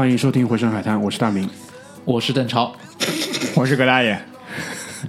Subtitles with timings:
[0.00, 1.46] 欢迎收听《回声海滩》，我是大明，
[2.06, 2.74] 我是邓超，
[3.54, 4.18] 我是葛大爷，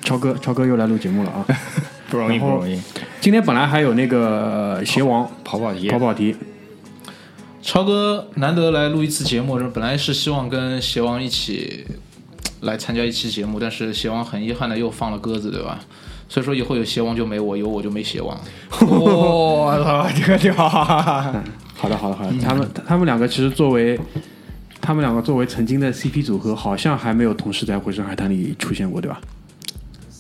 [0.04, 1.48] 超哥，超哥又来录节目了啊！
[2.10, 2.78] 不容易不容易。
[3.22, 6.36] 今天本来还有那个呃鞋王跑跑题跑跑题，
[7.62, 11.88] 超哥难得来录一次节目，本来是希望跟邪王一起
[12.60, 15.80] 来参加一期节目，但是邪王很遗憾的又放了鸽子，对吧？
[16.28, 18.38] 所以说以后有邪王就没我，有我就没邪王。
[18.82, 20.54] 我操，这个屌！
[21.78, 22.34] 好的，好的，好的。
[22.44, 23.98] 他们他们两个其实作为
[24.92, 29.22] 他们两个作为曾经的 CP 组合，好像还没有同时在《回声海滩》里出现过，对吧？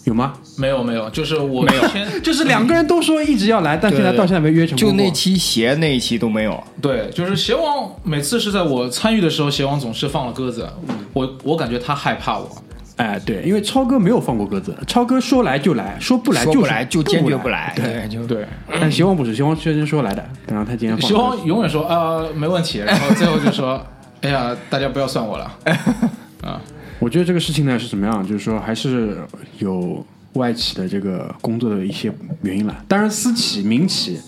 [0.05, 0.31] 有吗？
[0.58, 1.83] 没有没有，就是我没有
[2.23, 4.77] 就是两个人都说一直要来，但现在到现在没约成。
[4.77, 10.65] 就那期鞋那一期都没有，对，就是鞋王每次是在我参与的时候，鞋王总是放了鸽子，
[11.11, 12.49] 我我感觉他害怕我。
[12.95, 17.73] 哎，对，因为超哥没有放过鸽子，超哥说来就来，说不来就不就来就坚决不不来。
[17.76, 18.45] 对，就对，
[18.80, 23.86] 但鞋王不是，鞋王确实说来的，然后他今天放邪了王永远说呃、没问题，然后最后就说，
[24.21, 25.58] 哎呀，大家不要算我了。
[26.43, 26.61] 啊，
[26.99, 28.26] 我觉得这个事情呢是怎么样？
[28.26, 29.17] 就是说还是
[29.59, 32.11] 有外企的这个工作的一些
[32.42, 32.83] 原因了。
[32.87, 34.20] 当然，私企、民企，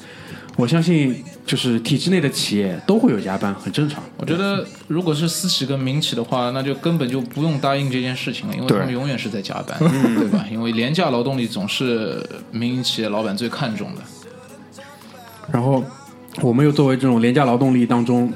[0.55, 4.03] 我相信就是体制内的企业都会有加班，很正常。
[4.17, 10.45] 我觉得如果是私企跟民企的话，那就根本就不用答应这件事情了，因为他们永远是在加班，对吧？
[10.51, 14.01] 因为廉价劳动力总是民营企业老板最看重的。
[15.51, 15.83] 然后
[16.41, 18.31] 我们又作为这种廉价劳动力当中，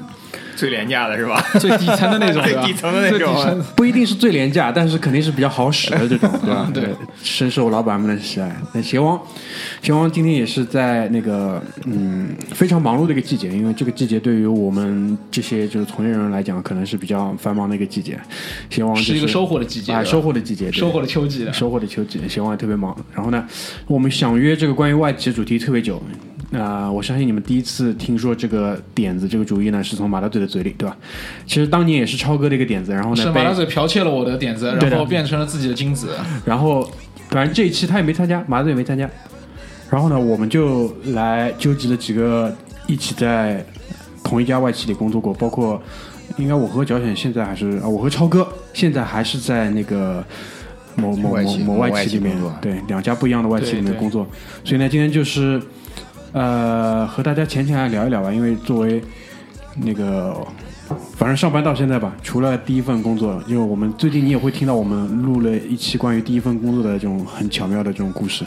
[0.58, 1.40] 最廉价的是吧？
[1.60, 3.64] 最底层的那种， 最底层的那种。
[3.76, 6.68] 不一定是最廉价，但是肯定是比较好使的这种，对吧？
[6.74, 6.88] 对，
[7.22, 8.52] 深受老板们的喜爱。
[8.72, 9.20] 那邪王，
[9.80, 18.18] 邪王今天也是在那个嗯非常忙碌的一个季节，因为这个季节对于我们这些就是从业人员来讲，可能是比较繁忙的一个季节。
[18.68, 21.52] 邪王、就是一个收获的季节收获的季节，收获的秋季的。
[21.52, 22.96] 收获的秋季，邪王也特别忙。
[23.14, 23.46] 然后呢，
[23.86, 26.02] 我们想约这个关于外企的主题特别久。
[26.50, 30.96] 那、我相信你们第一次听说这个点子、这个主意呢，是从马大嘴的嘴里，对吧？
[31.46, 36.16] 其实当年也是超哥的一个点子，然后呢被是马大嘴剽窃了我的点子，然后变成了自己的金子。
[36.46, 36.90] 然后
[37.28, 39.08] 反正这一期他也没参加，马大嘴也没参加。
[39.90, 42.54] 然后呢，我们就来纠集了几个
[42.86, 43.62] 一起在
[44.24, 45.82] 同一家外企里工作过，包括
[46.38, 50.24] 应该我和脚险现在还是啊，我和超哥现在还是在那个
[50.94, 54.26] 某某某某某外外企里面对两家不一样的外企里面工作。
[54.64, 55.60] 所以呢，今天就是
[56.32, 59.02] 呃和大家浅浅来聊一聊吧，因为作为
[59.76, 60.36] 那个
[61.16, 68.44] 反正上班到现在吧，除了第一份工作，因为我们最近你也会听到我们录了一期关于第一份工作的这种很巧妙的这种故事，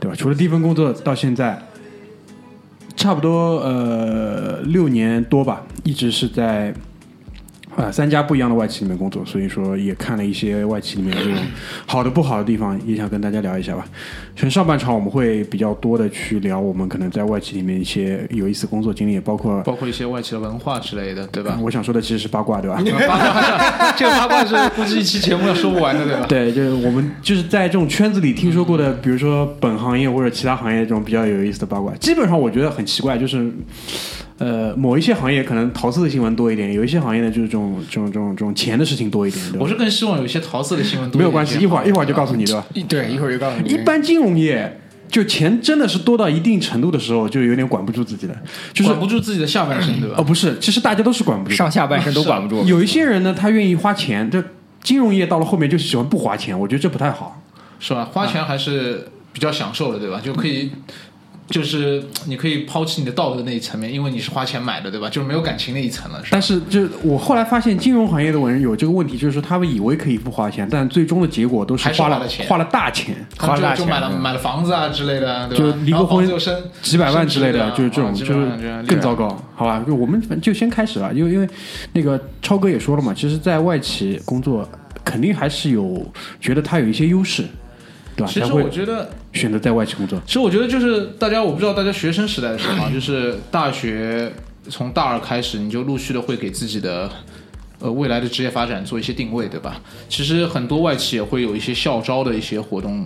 [0.00, 0.16] 对吧？
[0.16, 1.60] 除了第一份工作到现在，
[2.96, 6.74] 差不多呃六年多吧，一直是在
[7.76, 11.38] 啊、三家不一样的外企里面工作，所以说也看了一些外企里面的这种
[11.86, 13.86] 好的不好的地方，也想跟大家聊一下吧。
[14.34, 21.58] 全上半场我们会比较多的去聊我们可能在外企里面一些有意思工作经历，也包括包括一些外企的文化之类的，对吧？
[21.60, 22.82] 我想说的其实是八卦，对吧？
[23.06, 26.26] 八卦，这个八卦是估计一期节目要说不完的，对吧？
[26.26, 33.50] 对，就是我们就是在这种圈子里听说过的，比如说本行业或者其他行业这种比较有意思的八卦，基本上我觉得很奇怪，就是
[34.38, 41.18] 呃某一些行业可能桃色的新闻多一点，有一些行业呢就是这种这种这种这种钱的事情多一点，对吧我是更希望有一些桃色的新闻多一点。
[41.18, 42.66] 没有关系，一会儿一会儿就告诉你，对吧？
[42.88, 43.72] 对，一会儿就告诉你。
[43.72, 48.36] 一般金融业就钱真的是多到一定程度的时候，就有点管不住自己了，
[48.72, 50.22] 就是管不住自己的下半身，对吧哦？
[50.24, 52.66] 不是，其实大家都是管不住，上下半身都管不住。
[52.66, 54.42] 有一些人呢，他愿意花钱，这
[54.82, 57.40] 金融业到了后面就喜欢不花钱，我觉得这不太好。
[57.78, 58.08] 是吧？
[58.12, 60.20] 花钱还是比较享受的，对吧？
[60.22, 60.70] 就可以，
[61.48, 65.08] 就是你可以抛弃你的道德那一层面，因为你是花钱买的，对吧？
[65.08, 66.42] 就是没有感情那一层了，是但？
[66.42, 75.64] 是，就我后来发现，金融行业的人有这个问题，就是说他们以为可以不花钱，但最终的结果都是花了花了钱花了大钱，花大钱就就买了嗯买了房子啊之类的，对吧？
[75.64, 78.34] 就离个婚子又升几百万之类的，就是这种，就是
[78.86, 79.84] 更糟糕，好吧？
[79.86, 81.48] 就我们就先开始了，因为因为
[81.92, 84.68] 那个超哥也说了嘛，其实，在外企工作
[85.04, 86.04] 肯定还是有
[86.40, 87.44] 觉得他有一些优势，
[88.16, 88.32] 对吧？
[88.32, 90.20] 其实我觉得，选择在外企工作。
[90.26, 94.32] 其实我觉得就是大家，我不知道大家学生时代的时候啊， 就是大学
[94.68, 97.08] 从大二开始，你就陆续的会给自己的
[97.78, 99.80] 呃未来的职业发展做一些定位，对吧？
[100.08, 103.04] 其实很多外企也会有一些校招的一些活动，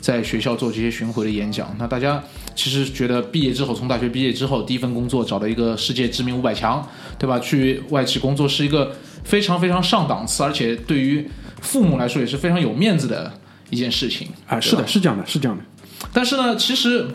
[0.00, 1.74] 在学校做这些巡回的演讲。
[1.78, 2.22] 那大家
[2.54, 6.84] 其实觉得毕业之后，从大学毕业之后，第一份工作找到一个世界知名五百强，
[7.18, 7.38] 对吧？
[7.38, 8.92] 去外企工作是一个
[9.24, 11.28] 非常非常上档次，而且对于
[11.60, 13.32] 父母来说也是非常有面子的
[13.70, 15.64] 一件事情啊，是的，是这样的，是这样的。
[16.12, 17.06] 但是呢，其实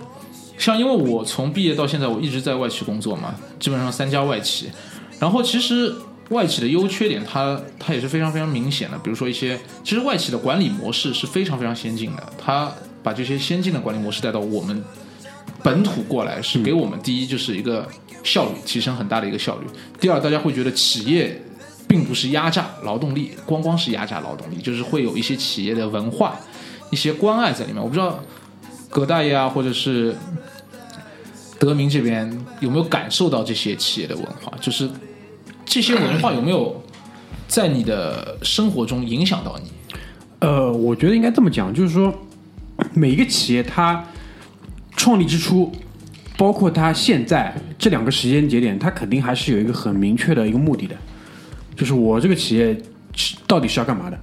[0.58, 4.70] 像因为我从毕业到现在，我一直在外企工作嘛，基本上三家外企。
[5.20, 5.94] 然后其实
[6.30, 8.98] 外企的优缺点它，它也是非常非常明显的。
[9.00, 12.72] 比如说一些，其实外企的管理模式是非常非常先进的，它
[13.04, 14.84] 把这些先进的管理模式带到我们
[15.64, 17.88] 本土过来，是给我们第一就是一个
[18.24, 19.68] 效率提升很大的一个效率。
[20.00, 21.40] 第二，大家会觉得企业
[21.92, 26.40] 并不是压榨劳动力，光光是压榨劳动力，就是会有一些企业的文化、
[26.90, 27.84] 一些关爱在里面。
[27.84, 28.18] 我不知道
[28.90, 30.16] 葛大爷啊，或者是
[31.60, 34.54] 德明这边有没有感受到这些企业的文化？
[34.62, 34.90] 就是
[35.66, 36.82] 这些文化有没有
[37.46, 39.70] 在你的生活中影响到你？
[40.40, 42.14] 呃，我觉得应该这么讲，就是说，
[42.94, 44.02] 每一个企业它
[44.96, 45.70] 创立之初，
[46.38, 50.96] 包括它现在这两个时间节点，它肯定还是有一个很明确的一个目的的，
[51.76, 52.76] 就是我这个企业
[53.48, 54.20] 到底是要干嘛的？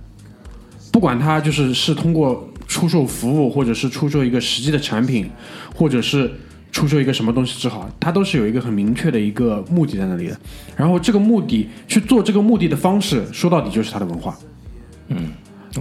[0.92, 5.30] 不管它就是是通过出售服务，或者是出售一个实际的产品，
[5.74, 6.30] 或者是
[6.72, 10.36] 出售一个什么东西之好，它都是有一个很明确的一个目的在那里的。
[10.76, 14.36] 然后这个目的去做这个目的的方式，说到底就是它的文化。
[15.08, 15.32] 嗯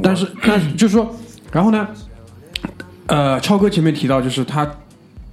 [0.04, 1.16] 但是，但是就是说，
[1.52, 1.88] 然后呢，
[3.08, 4.70] 呃，超哥前面提到，就是他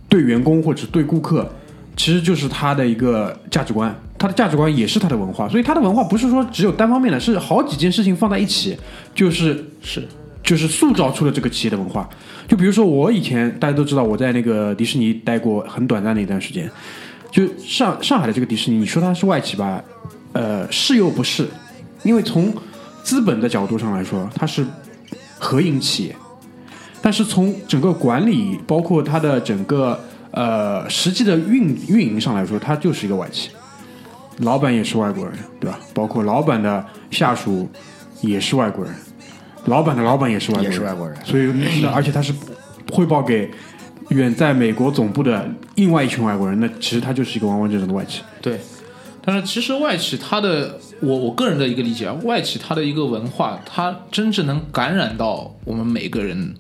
[0.09, 1.53] 对员工或者对顾客，
[1.97, 8.77] 其实就是他的一个价值观，他的价值观也是他的文化，所以他的文化不是说只有单方面的，是好几件事情放在一起，
[9.15, 10.07] 就是是
[10.43, 12.09] 就是塑造出了这个企业的文化。
[12.47, 16.71] 就比如说我以前大家都知道我在那个迪士尼待过很短暂的一段时间，
[17.31, 19.83] 就上上海的这个迪士尼，你说它是外企吧，
[20.33, 21.49] 呃，是又不是，
[22.03, 22.53] 因为从
[23.03, 24.65] 资本的角度上来说，它是
[25.39, 26.17] 合营企业，
[27.03, 29.99] 但是从整个管理，包括它的整个
[30.31, 33.51] 呃实际的运运营上来说，它就是一个外企，
[34.39, 35.79] 老板也是外国人，对吧？
[35.95, 37.69] 包括老板的下属
[38.21, 38.93] 也是外国人，
[39.67, 41.45] 老板的老板也是外国人，也是外国人所以
[41.81, 42.35] 那而且他是
[42.91, 43.49] 汇报给
[44.09, 48.23] 远在美国总部的另外一群外国人，那其实他就是一个完完整整的外企。
[48.43, 48.61] 对，
[49.25, 56.55] 但是其实外企它的，我我个人的一个理解啊，外企它的一个文化，它真正能感染到我们每个人，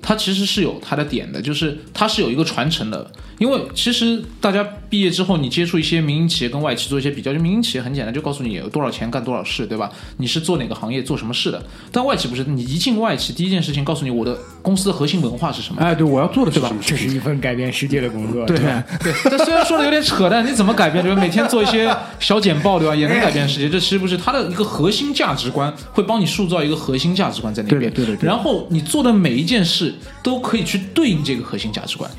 [0.00, 3.10] 它其实是有它的点的，就是它是有一个传承的。
[3.38, 9.90] 因为其实大家毕业之后，你接触一些民营企业跟外企做一些比较，就民营企业很简单，就告诉你有多少钱干多少事，对吧？
[10.16, 11.62] 你是做哪个行业做什么事的。
[11.92, 15.80] 但外企不是，你一进外企，第一件事情告诉你我的公司的核心文化是什么。
[15.82, 16.80] 哎，对，我要做的是什么？
[16.82, 18.46] 这是一份改变世界的工作。
[18.46, 21.04] 对，对，这虽然说的有点扯淡，你怎么改变？
[21.04, 21.20] 对吧？
[21.20, 22.94] 每天做一些小简报，对吧？
[22.94, 23.68] 也能改变世界。
[23.68, 27.92] 这其实不是它的一个核心价值观，会帮你塑造一个核心价值观在那边。
[27.92, 32.10] 对的对对然后你做的每一件事都可以去对应这个核心价值观。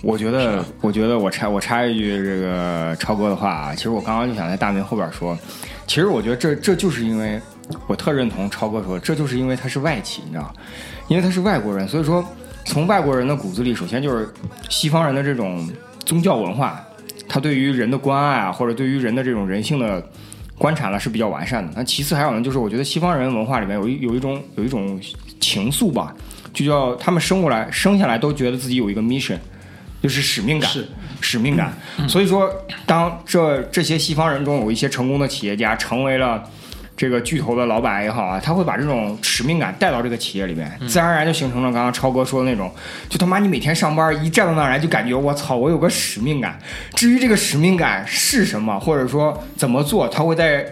[0.00, 5.36] 我觉得，我觉得我插我插一句这个超哥的话啊，其实我刚刚就想在大明后边说，
[5.86, 7.40] 其实我觉得这这就是因为
[7.88, 10.54] 我特认同超哥说，这就是因为他是外企，你知道，
[11.08, 12.24] 因为他是外国人，所以说
[12.64, 14.28] 从外国人的骨子里，首先就是
[14.68, 15.68] 西方人的这种
[16.06, 16.80] 宗教文化，
[17.28, 20.00] 他对于人的关爱啊，或者对于人的这种人性的
[20.56, 21.72] 观察呢是比较完善的。
[21.74, 25.00] 那其次还有呢，就是我觉得西方人文化里面有一有一种有一种
[25.40, 26.14] 情愫吧，
[26.54, 29.38] 就叫他们生过来生下来都觉得自己有一个 mission。
[30.02, 30.88] 就是使命感，是
[31.20, 31.72] 使命感。
[32.08, 32.50] 所以说，
[32.86, 36.42] 当这这些西方人中有一些成功的企业家成为了
[36.96, 42.72] 这个巨头的老板也好啊，他会把这种使命感带到这个企业里面，自然而然就形成了刚刚超哥说的那种，
[43.08, 46.58] 就他妈你每天上班一站到那儿来就感觉我操，我有个使命感。
[46.94, 50.66] 至于这个使命感是什么，或者说怎么做，他会在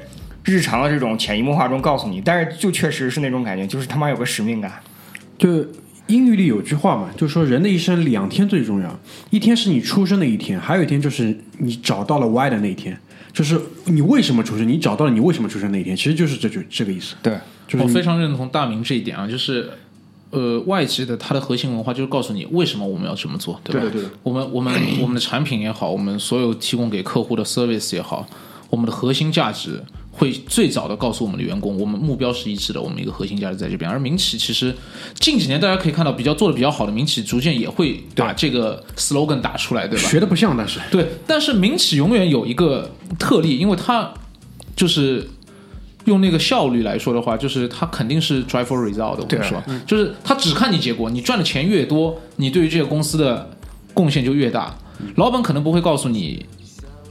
[0.45, 2.21] 日常的这种潜移默化中告诉你。
[2.21, 4.73] 但是就确实是那种感觉，就是他妈有个使命感。
[5.39, 5.65] 就
[6.09, 12.99] 英语里有句话嘛，就说人的一生两天最重要，一天是你出生的一天，还有一天就是你找到了 why 的那一天，
[13.33, 17.15] 就是你为什么出生，你找到了你为什么出生那一天，其实就是这就这个意思。
[17.23, 19.71] 对，就是我非常认同大明这一点啊，就是。
[20.31, 23.81] 呃，外企的它的核心文化就是告诉你为什么我们要这么做，对吧？
[23.81, 28.27] 对的对我们我们我们的产品也好，我们所有提供给客户的 service 也好，
[28.69, 29.81] 我们的核心价值
[30.17, 33.91] 会最早的告诉我们的员工，我们目标是一致的，我们一个核心价值在这边。
[33.91, 34.75] 而民企其实
[35.15, 40.09] 近几年大家可以看到，比较做的比较好的民企，逐渐也会把这个 slogan 打出来，对吧？
[40.09, 44.13] 学的不像，但是对，但是民企永远有一个特例，因为它
[44.75, 45.29] 就是
[46.07, 49.23] 用那个效率来说的话，就是它肯定是 drive for result 的。
[49.23, 53.51] 我对们说，就是它只看你结果，你赚的钱越多，你对于这个公司的
[53.93, 54.75] 贡献就越大。
[55.17, 56.47] 老板可能不会告诉你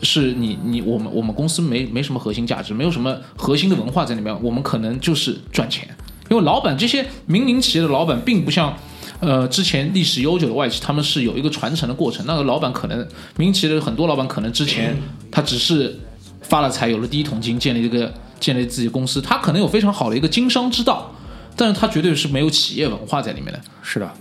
[0.01, 5.87] 是你你我们我们公司没没什么核心价值，没有什么核心的文化在里面，我们可能就是赚钱。
[6.29, 8.75] 因为老板这些民营企业的老板并不像。
[9.21, 12.25] 呃，之前历史悠久的外企，他们是有一个传承的过程。
[12.25, 14.93] 那个老板可能，民营企业的很多老板可能之前
[15.31, 15.97] 他只是
[16.41, 21.09] 发了财，有了第一桶金，建立一个建立自己公司，他可能有非常好的一个经商之道，
[21.55, 23.61] 但是他绝对是没有企业文化在里面的。
[23.81, 24.13] 是的，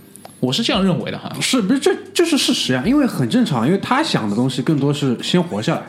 [0.45, 1.35] 我是这样认为的哈。
[1.41, 2.83] 是不是这这是事实啊？
[2.85, 5.81] 因为很正常，因为他想的东西更多是先活下来。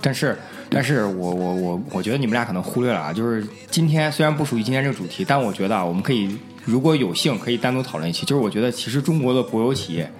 [0.00, 0.36] 但是，
[0.68, 8.26] 但是我我我我觉得你们俩可能忽略了啊，就是今天虽然不属于今天这个主题，但我觉得啊，我们可以如果有幸可以单独讨论一期。
[8.26, 10.10] 就是我觉得其实中国的国有企业，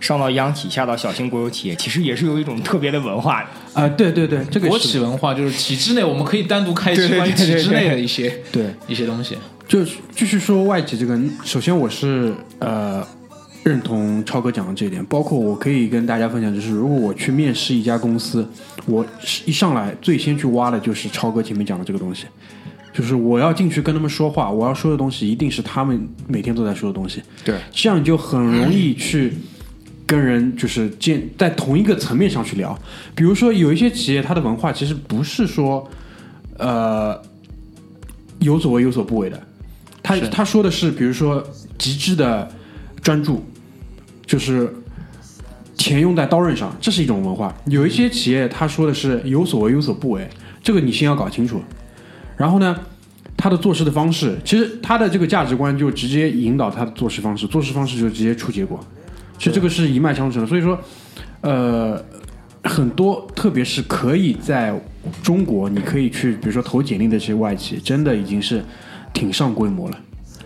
[0.00, 3.48] 上到央企，下到小型国有企业，其实也是有一种特别的文化的。
[3.80, 9.36] 啊、对对对，这个国企文化就是体制内，我们可以单独开关于体制内的一些对，一些东西。
[9.70, 13.06] 就是继续说外企这个，首先我是呃
[13.62, 18.44] 认同超哥讲的这一点，包括我可以跟大家分享，就是如果我去面试一家公司，
[18.86, 22.24] 我是一上来最先去挖的就是超哥前面讲的这个东西，
[22.92, 29.32] 就是我要进去跟他们说话，我要说的东西一定是他们每天都在说的东西，对，这样你就很容易去
[30.04, 32.76] 跟人就是建在同一个层面上去聊。
[33.14, 35.88] 比如说有一些企业，它的文化其实不是说
[36.58, 37.16] 呃
[38.40, 39.40] 有所为有所不为的，
[40.18, 41.44] 他他说的是，比如说
[41.78, 42.50] 极致的
[43.02, 43.44] 专注，
[44.26, 44.72] 就是
[45.76, 47.54] 钱用在刀刃上，这是一种文化。
[47.66, 50.28] 有一些企业他说的是有所为有所不为，
[50.62, 51.62] 这个你先要搞清楚。
[52.36, 52.76] 然后呢，
[53.36, 58.80] 他的做事的方式，其实他的这个价值观就直接引导他的做事方式，做事方式就直接出结果。
[59.38, 60.78] 其实这个是一脉相承的，所以说，
[61.40, 62.02] 呃，
[62.64, 64.78] 很多特别是可以在
[65.22, 68.62] 中国，你可以去，比如说投简历的这些外企，真的已经是
[69.12, 69.98] 挺上规模了。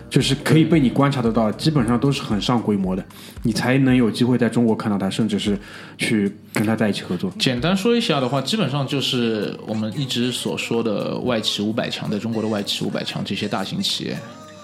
[0.07, 3.03] 就是可以被你观察得到，基本上都是很上规模的，
[3.43, 5.59] 你才能有机会在中国看到它，甚至是
[5.97, 7.29] 去跟它在一起合作。
[7.37, 14.17] 简单说一下的话，基本上就是我们一直所说的外企五百强，在中国的外企五百强这些大型企业。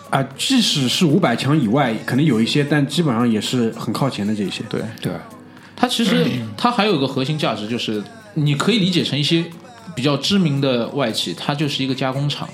[0.09, 4.63] 啊，即使是五百强以外，可能有一些，但基本上也是很靠前的这些。
[4.69, 5.11] 对，对，
[5.75, 8.01] 它其实 它还有一个核心价值，就是
[8.35, 9.43] 你可以理解成一些
[9.93, 12.47] 比较知名的外企，它就是一个加工厂，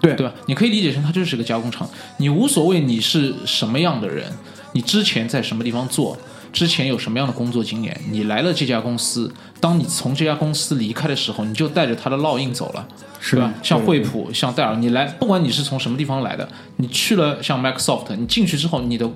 [0.00, 0.32] 对对吧？
[0.46, 4.32] 你可以理解成它就是个加工厂，你无所谓你是什么样的人，
[4.72, 6.16] 你之前在什么地方做，
[6.52, 12.86] 之前有什么样的工作经验，你来了这家公司，当你从这家公司离开的时候，你就带着他的烙印走了。
[13.22, 13.52] 是吧？
[13.62, 19.06] 像惠普、像戴尔，你来，不管你是从什么地方来的，你去了像 Microsoft，你进去之后，你的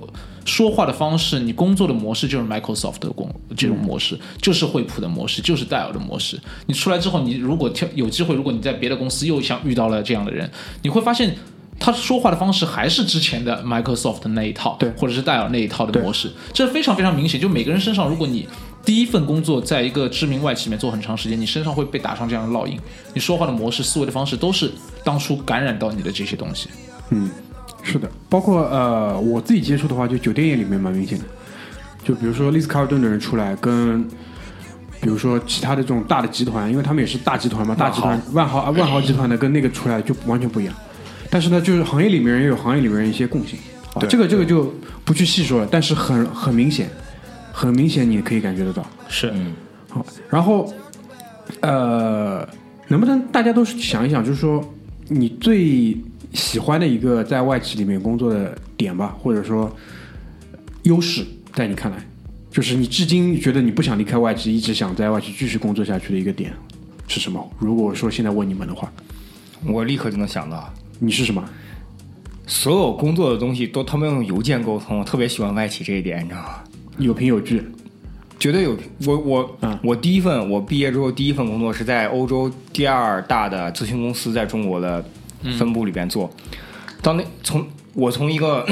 [0.45, 3.27] 说话的方式，你工作的模式就是 Microsoft 的工
[3.57, 6.39] 这种模式，就是惠普的模式，就是戴尔的模式。
[6.67, 10.47] 你出来之后，你如果跳有机会，如果你在别的公司又像遇到了这样的人，
[10.83, 11.35] 你会发现。
[11.79, 17.39] 他说话的方式还是之前的 Microsoft 那一套，对或者是戴尔那一套的模式，这非常非常明显。
[17.39, 18.47] 就每个人身上，如果你
[18.83, 22.79] 第一份工作在一个知名外企里面做很长时间，你身上会被打上这样的烙印，
[23.13, 24.71] 你说话的模式、思维的方式都是
[25.03, 26.69] 当初感染到你的这些东西。
[27.09, 27.29] 嗯，
[27.83, 31.25] 是的，包括呃，我自己接触的话，就酒店业里面蛮明显的。
[32.03, 34.03] 就比如说丽思卡尔顿的人出来，跟
[35.01, 40.73] 比如说其他的这种大的集团，因为他们也是大集团嘛，大集团万豪啊万豪集团的跟那个出来就完全不一样。
[41.35, 43.59] 但是呢，就是行业里面也有行业里面一些共性，
[43.93, 44.73] 啊、对这个这个就
[45.03, 46.89] 不去细说了，但是很很明显，
[47.51, 48.87] 很明显你可以感觉得到。
[49.09, 49.33] 是，
[49.89, 50.73] 好，然后
[51.59, 52.47] 呃，
[52.87, 54.63] 能不能大家都想一想，就是说
[55.09, 55.97] 你最
[56.31, 59.69] 喜欢的一个在外企里面工作的点吧，或者说
[60.83, 61.97] 优势，在你看来，
[62.49, 66.53] 就是你至今觉得你不想离开外企，一直想在外企继续工作下去的一个点
[67.09, 67.45] 是什么？
[67.59, 68.89] 如果说现在问你们的话，
[69.67, 71.43] 我立刻就能想到，你是什么？
[72.47, 76.63] 所有工作的东西都他们用邮件沟通，我特别喜欢外企这一点，你知道吗？
[76.99, 77.63] 有凭有据，
[78.39, 85.03] 绝对有我我、嗯我第一份我毕业之后第一份工作是在欧洲第二大的咨询公司在中国的
[85.57, 86.31] 分部里边做。
[87.01, 88.65] 当那从我从一个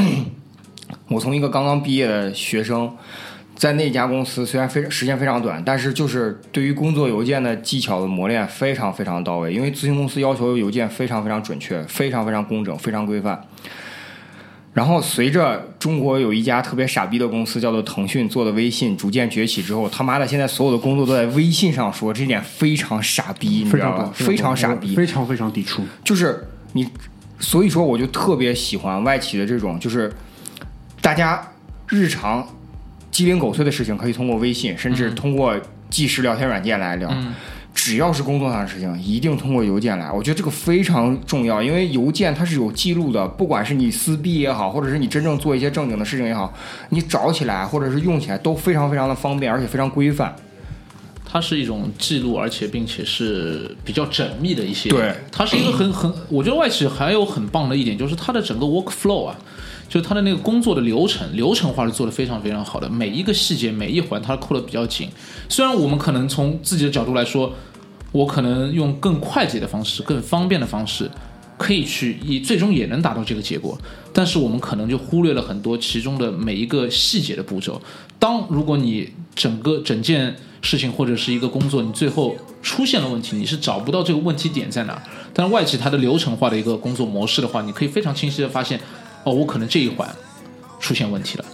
[1.09, 2.95] 我从一个刚刚毕业的学生，
[3.55, 9.53] 在那家公司虽然非时间非常短，但是就是对于工作邮件的技巧的磨练非常非常到位。
[9.53, 13.41] 因为咨询公司要求邮件非常非常准确，非常非常工整，非常规范。
[14.73, 24.27] 然后随着中国有一家特别傻逼的公司叫做腾讯做的微信逐渐崛起之后，他妈的现在所有的工作都在微信上说，这点非常傻逼，你知道吧非常？
[24.27, 25.83] 非常傻逼，非常非常抵触。
[26.03, 26.89] 就是你，
[27.37, 30.11] 所以说我就特别喜欢外企的这种，就是
[31.01, 31.39] 大家
[31.87, 32.47] 日常
[33.13, 35.55] 鸡零狗碎的事情可以通过微信，甚至通过
[35.89, 37.09] 即时聊天软件来聊。
[37.75, 40.11] 只要是工作上的事情，一定通过邮件来。
[40.11, 46.53] 我觉得这个非常重要，因为邮件它是有记录的，不管是你撕逼也好，或者是你真正做一些正经的事情也好，
[46.89, 50.35] 你找起来或者是用起来都非常非常的方便，而且非常规范。
[51.25, 54.89] 它是一种记录，而且并且是比较缜密的一些。
[54.89, 59.35] 对，它是一个很很，我觉得外企还有很棒的一点，就是它的整个 work flow 啊，
[59.93, 65.07] 就他的那个工作的流程，流程化是做的非常非常好的，每一个细节每一环它扣的比较紧。
[65.47, 67.53] 虽然我们可能从自己的角度来说，
[68.11, 71.07] 我可能用更快捷的方式、更方便的方式。
[71.55, 73.77] 可以去以最终也能达到这个结果，
[74.11, 77.79] 但是我们可能就忽略了很多其中的每一个细节的步骤。
[78.17, 85.03] 当如果你整个整件事情或者是一个工作，你最后出现了问题，你是找不到这个问题点在哪儿。
[85.31, 88.81] 但是外企它的流程化的一个工作模式的话，你可以非常清晰的发现，
[89.23, 90.09] 哦，我可能这一环
[90.79, 91.45] 出现问题了。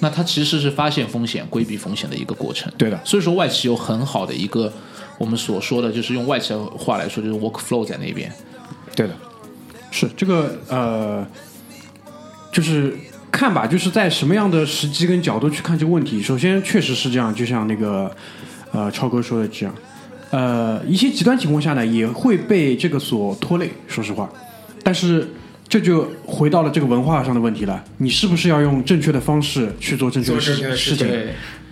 [0.00, 2.72] 那它其实是发现风险、规避风险的一个过程。
[2.76, 4.72] 对的，所以说外企有很好的一个
[5.18, 8.30] 我们所说的就是用外企的话来说，就是 work flow 在那边。
[8.94, 9.14] 对的。
[9.90, 11.24] 是这个呃，
[12.50, 12.98] 就是
[13.30, 16.20] 看吧，就是在什么样的时机跟角度去看这个问题。
[16.20, 18.10] 首先，确实是这样，就像那个
[18.72, 19.72] 呃超哥说的这样，
[20.32, 23.70] 呃，一些极端情况下呢，也会被这个所拖累。
[23.86, 24.28] 说实话，
[24.82, 25.28] 但是
[25.74, 27.82] 这就回到了这个文化上的问题了。
[27.96, 31.08] 你是不是要用正确的方式去做正确的事事情？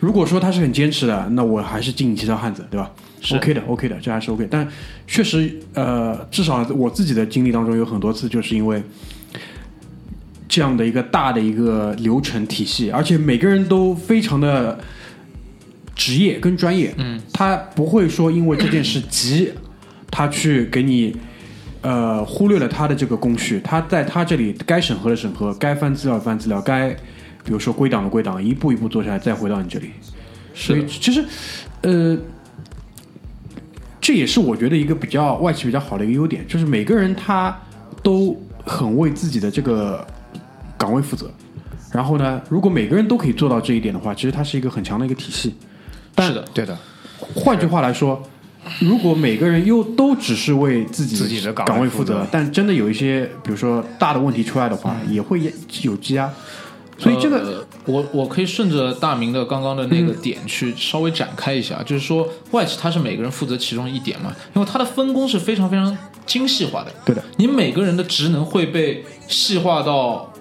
[0.01, 2.91] 如果说他是很坚持的，那我还是敬你几条汉子，对吧？
[3.21, 4.49] 是 OK 的，OK 的，这还是 OK。
[4.51, 4.67] 但
[5.07, 8.83] 确实，呃，至少我自己的经历当中有很多次，就是因为
[10.49, 14.81] 这样的一个大的一个流程体系，而且每个人都非常的
[15.95, 19.53] 职业跟专业，嗯，他不会说因为这件事急，
[20.11, 21.15] 他去给你
[21.83, 26.89] 呃忽略了他的这个工序，他在他这里该审核的审核，该翻资料翻资料，该
[27.45, 29.91] 比如说归档的归档，一步一步做下来，再回到你这里。
[30.55, 31.25] 所以其实，
[31.83, 32.19] 呃。
[34.05, 37.57] 这也是我觉得一个比较外企比较好的一个优点，就是每个人他
[38.03, 40.05] 都很为自己的这个
[40.77, 41.31] 岗位负责。
[41.93, 45.55] 然后呢，如果每个人都可以做到这一点的话，其实它是一个很强的一个体系。
[46.17, 46.77] 但是的，对的。
[47.33, 48.21] 换句话来说，
[48.81, 55.41] 如果每个人又都只是为自己自己的岗位负责，但真的有一些，比如说大的问题出来的话，也会
[55.83, 56.33] 有积压。
[56.99, 66.93] 所以这个，我我可以顺着大明的刚刚的那个点去稍微展开一下，就是说外企它是每个人负责其中一点嘛，因为它的分工是非常非常精细化的。
[67.05, 70.33] 对的，你每个人的职能会被细化到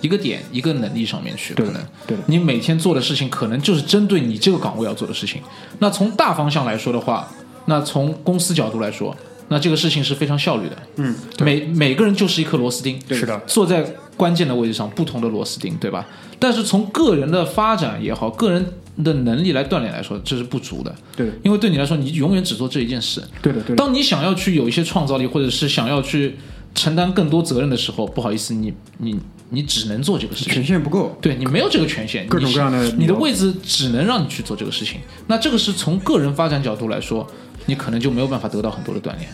[0.00, 2.22] 一个点一个能力上面去，可能对的。
[2.26, 5.42] 你每天做的事情可能就是针对你这个岗位要做的事情。
[5.80, 7.28] 那从大方向来说的话，
[7.66, 9.16] 那从公司角度来说。
[9.48, 13.80] 那这个事情是非常效率的，嗯，每每个人就是一颗螺丝钉，是的，坐在
[14.16, 16.04] 关键的位置上，不同的螺丝钉，对吧？
[16.40, 18.66] 但是从个人的发展也好，个人
[19.04, 23.76] 的能力来锻炼来说，这是不足的，对，因为对你来说，你永远只做这一件事，对的，对。
[23.76, 26.34] 当你想要去有一些创造力，或者是想要去
[26.74, 29.16] 承担更多责任的时候，不好意思，你你
[29.50, 35.00] 你只能做这个事情，权限不够，对你没有这个权限，各种各样的，你的位置只能让你去做这个事情。
[35.26, 37.26] 那这个是从个人发展角度来说，
[37.66, 39.28] 你可能就没有办法得到很多的锻炼。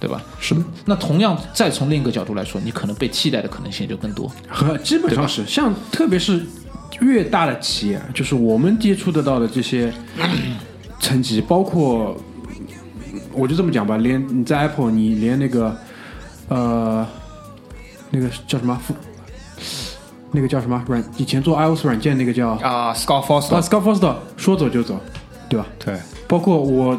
[0.00, 0.20] 对吧？
[0.40, 0.60] 是的。
[0.84, 4.28] 那同样，再从另一个角度来说，你可能被替代的可能性就更多。
[4.48, 6.44] 和基本上是像，特别是
[7.00, 9.94] 越大的企业，就是我们接触得到的这些
[10.98, 12.20] 层级，包括
[13.32, 15.76] 我就这么讲吧，连你在 Apple，你连那个
[16.48, 17.06] 呃
[18.10, 18.76] 那个叫什么？
[20.32, 21.04] 那个叫什么软？
[21.16, 23.54] 以前做 iOS 软件那个叫啊，Scott Foster。
[23.54, 25.00] 啊，Scott Foster 说走就走，
[25.48, 25.66] 对吧？
[25.78, 25.96] 对。
[26.26, 26.98] 包括我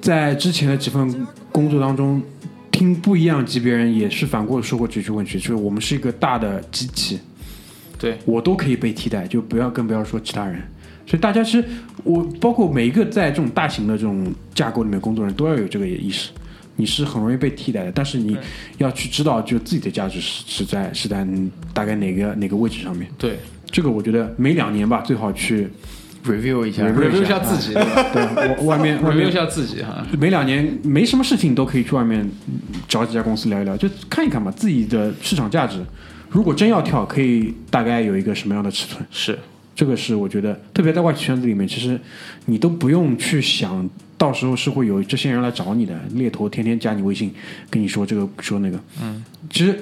[0.00, 1.26] 在之前的几份。
[1.56, 2.22] 工作当中，
[2.70, 7.18] 听不一样级别人也是反过说过这句问题，就是我们是一个大的机器，
[7.98, 10.62] 对我都可以被替代，就不要更不要说其他人。
[11.06, 11.64] 所以大家其实
[12.04, 16.30] 我包括每一个在这种大型的这种架构里面工作人都要有这个意识，
[16.76, 18.36] 你是很容易被替代的，但是你
[18.78, 21.26] 要去知道，就自己的价值是是在是在
[21.74, 23.10] 大概哪个哪个位置上面。
[23.18, 23.38] 对，
[23.70, 25.68] 这个我觉得每两年吧，最好去。
[26.26, 27.72] review 一下，review 一下自己，
[28.12, 30.04] 对， 外面 review 一下自己哈。
[30.18, 32.28] 每两年没什么事情都可以去外面
[32.88, 35.80] 找几家公司聊一聊，就看一看嘛，自己的市场价值。
[36.28, 39.06] 如果真要跳，可以大概有一个什么样的尺寸？
[39.08, 39.38] 是，
[39.76, 41.96] 这个是我觉得，特别在外企圈子里面，其实
[42.46, 47.34] 你都不用去想到时候是会有这些人来找你的猎头，天天加你微信，
[47.70, 48.78] 跟你说这个说那个。
[49.02, 49.78] 嗯，其实。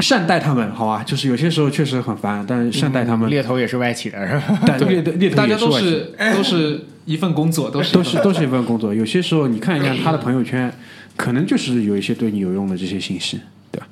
[0.00, 3.30] 善待他们，好吧，就是有些时候确实很烦，但是善待他们。
[3.30, 4.60] 猎头也是外企的，是吧？
[4.66, 8.92] 但猎猎头大家都是都是一份工作，都是都是都是一份工作。
[8.92, 10.68] 有些时候你看一下他的朋友圈，
[11.16, 13.38] 可能就是有一些对你有用的这些信息，
[13.70, 13.86] 对吧？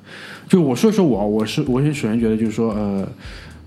[0.49, 3.07] 就我说一说我，我是我是首先觉得就是说，呃，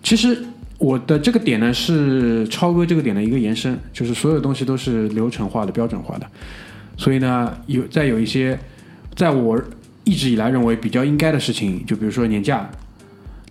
[0.02, 0.38] 其实
[0.78, 6.26] 我的这个点呢是超哥这个点的一个延伸，就是所有东西都是流程化的、标准化的，
[6.96, 8.58] 所以呢，有在有一些
[9.14, 9.60] 在我。
[10.08, 12.70] 一直以来认为比较应该的事情，就比如说年假，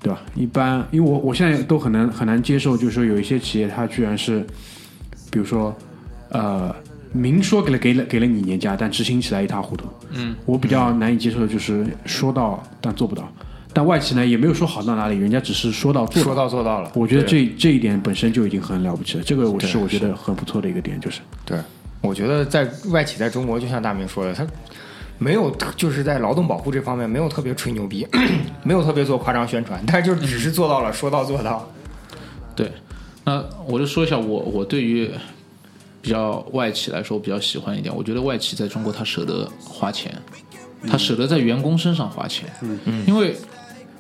[0.02, 0.22] 对吧？
[0.36, 4.40] 一般，因为我我现在都很难很难接受，就是说有一些企业它居然是，
[5.30, 5.76] 比如说，
[6.30, 6.74] 呃，
[7.12, 9.86] 明说给了给了给了你年假，但执行起来一塌糊涂。
[10.14, 13.30] 嗯，我比较难以接受的就是说到但做不到，
[13.76, 16.90] 但外企呢也没有说好到哪里，人家只是说到做到说到做到了。
[16.96, 21.60] 我觉得这这一点本身就已经很了不起了，这个我是我觉得很不错的一个点，就是对，
[22.00, 24.48] 我觉得在外企在中国，就像大明说的，他
[25.18, 28.08] 没有特就是在劳动保护这方面没有特别吹牛逼，
[28.64, 31.70] 没有特别做夸张宣传，但是就只是做到了说到做到。
[32.56, 32.72] 对，
[33.26, 35.12] 那我就说一下我我对于
[36.02, 40.18] 比较外企来说比较喜欢一点，我觉得外企在中国他舍得花钱，
[40.88, 43.36] 他舍得在员工身上花钱，嗯嗯，因为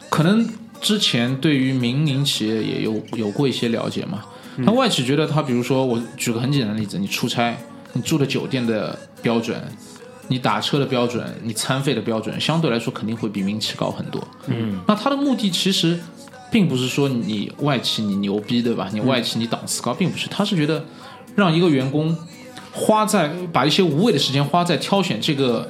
[0.09, 0.47] 可能
[0.81, 4.23] 之前对于民营企业也有有过一些了解嘛，
[4.57, 7.55] 那外企觉得他比如说我举个很简单的例子，你出差，
[7.93, 9.61] 你住的酒店的标准。
[10.27, 14.19] 你打车的标准，你餐费的标准，相对来说肯定会比民企高很多。
[14.47, 15.99] 嗯，那他的目的其实
[16.49, 18.89] 并不是说你外企你牛逼，对吧？
[18.91, 20.83] 你外企你档次高，并不是，他是觉得
[21.35, 22.17] 让一个员工
[22.71, 25.69] 花在把一些无谓的时间花在挑选这个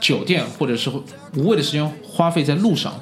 [0.00, 0.88] 酒店，或者是
[1.36, 2.98] 无谓的时间花费在路上，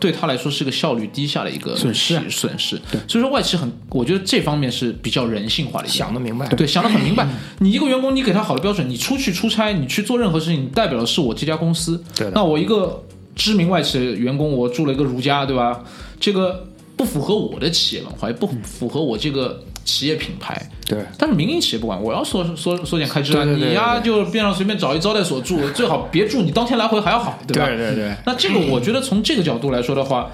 [0.00, 2.80] 对他来说是个效率低下的一个损失啊损失。
[3.06, 5.88] 所以说外企很，我觉得这方面是比较人性化的。
[5.88, 7.28] 想得明白，对，想得很明白。
[7.58, 12.02] 你一个员工，你给他好的标准，你出去出差，你去做任何事情，你代表的是我这家公司。
[12.16, 13.04] 对那我一个
[13.36, 15.84] 知名外企的员工，我住了一个如家，对吧？
[16.18, 20.70] 这个不符合我的企业文化，也不符合我这个企业品牌。
[20.86, 27.66] 对但是民营企业不管，我要缩缩缩减开支啊，对对对你呀就边上随便找一招待所住，最好别住，你当天来回还要好，对吧？
[27.66, 30.28] 对对对那这个我觉得从这个角度来说的话，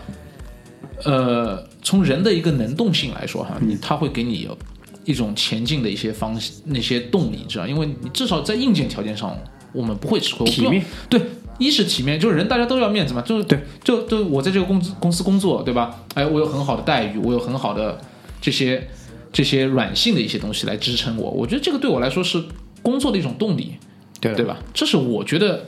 [1.04, 4.56] 呃，从人的一个能动性来说哈，你他会给你有
[5.04, 7.66] 一种前进的一些方那些动力，知道？
[7.66, 9.36] 因为你至少在硬件条件上，
[9.72, 10.46] 我们不会吃亏。
[10.46, 11.20] 体面，对，
[11.58, 16.00] 一是体面，就是人大家都要面子嘛，就是对，就就我在这个公司公司工作，对吧？
[16.14, 18.00] 哎，我有很好的待遇，我有很好的
[18.40, 18.88] 这些
[19.36, 22.42] 这些软性的一些东西来支撑我，我觉得这个对我来说是
[22.80, 23.74] 工作的一种动力。
[24.18, 24.46] 对对？
[24.46, 24.56] 吧？
[24.72, 25.66] 这是我觉得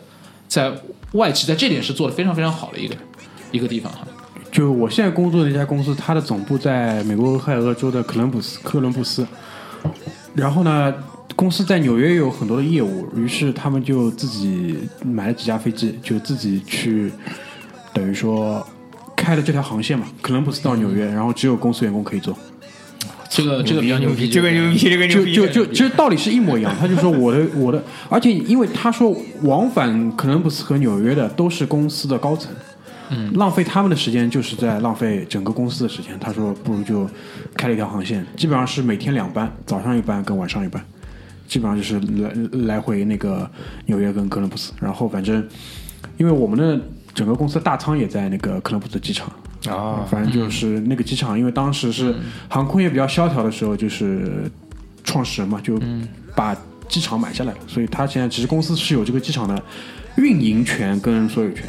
[0.48, 0.72] 在
[1.12, 2.96] 外企在这点是做的非常非常好的一个
[3.52, 4.09] 一个地方哈。
[4.50, 9.26] 就我现在工作的一家公司，它的总部在美国俄亥俄州的克伦布斯，克伦布斯。
[10.35, 10.94] 然后呢，
[11.37, 17.12] 公司在纽约有很多的业务，于是他们就自己买了几架飞机，就自己去，
[17.92, 18.66] 等于说
[19.14, 22.35] 开了这条航线嘛，克伦布斯到纽约，然后只有公司员工可以坐。
[23.28, 32.50] 这个这个比较牛逼，这个牛逼，这个牛逼，就就就其实道理是一模一样，他就说我的我的，而且因为他说往返可伦布斯和纽约的都是公司的高层，
[33.10, 36.18] 嗯，浪费他们的时间就是在浪费整个公司的时间。
[36.18, 37.08] 他说不如就
[37.54, 40.82] 开了一条航线，基本上是每天两班，早上一班跟晚上一班，
[41.46, 42.32] 基本上就是来
[42.66, 43.48] 来回那个
[43.86, 45.46] 纽约跟哥伦布斯，然后反正
[46.16, 46.80] 因为我们的
[47.14, 49.30] 整个公司大仓也在那个哥伦布斯机场。
[49.66, 52.14] 啊，反正就是那个机场，因为当时是
[52.49, 54.51] 航空业比较萧条的时候，就是
[55.05, 55.81] 创始人嘛，就
[56.35, 56.57] 把
[56.88, 59.62] 机场买下来了，所以他现在其实公司是有这个机场的
[60.16, 61.64] 运营权跟所有权。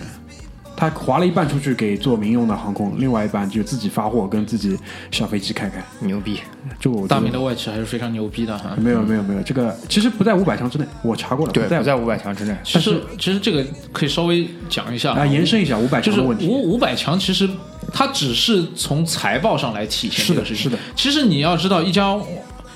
[0.80, 4.80] 他划了一半出去给做民用的航空，另外一半就自己发货跟自己
[5.12, 5.84] 小飞机开开。
[6.00, 6.40] 牛逼，
[6.80, 8.78] 就我大明的外企还是非常牛逼的哈。
[8.78, 12.56] 没有没有没有，这个其实不在五百强之内，我查过了，对，不在不在五百强之内。
[12.64, 16.48] 其实其实这个可以稍微讲一下啊，延伸一下五百就是强的问题。
[16.48, 17.50] 五五百强，其实
[17.92, 20.64] 它只是从财报上来体现是的这个事情。
[20.64, 20.80] 是的。
[20.96, 22.18] 其实你要知道，一家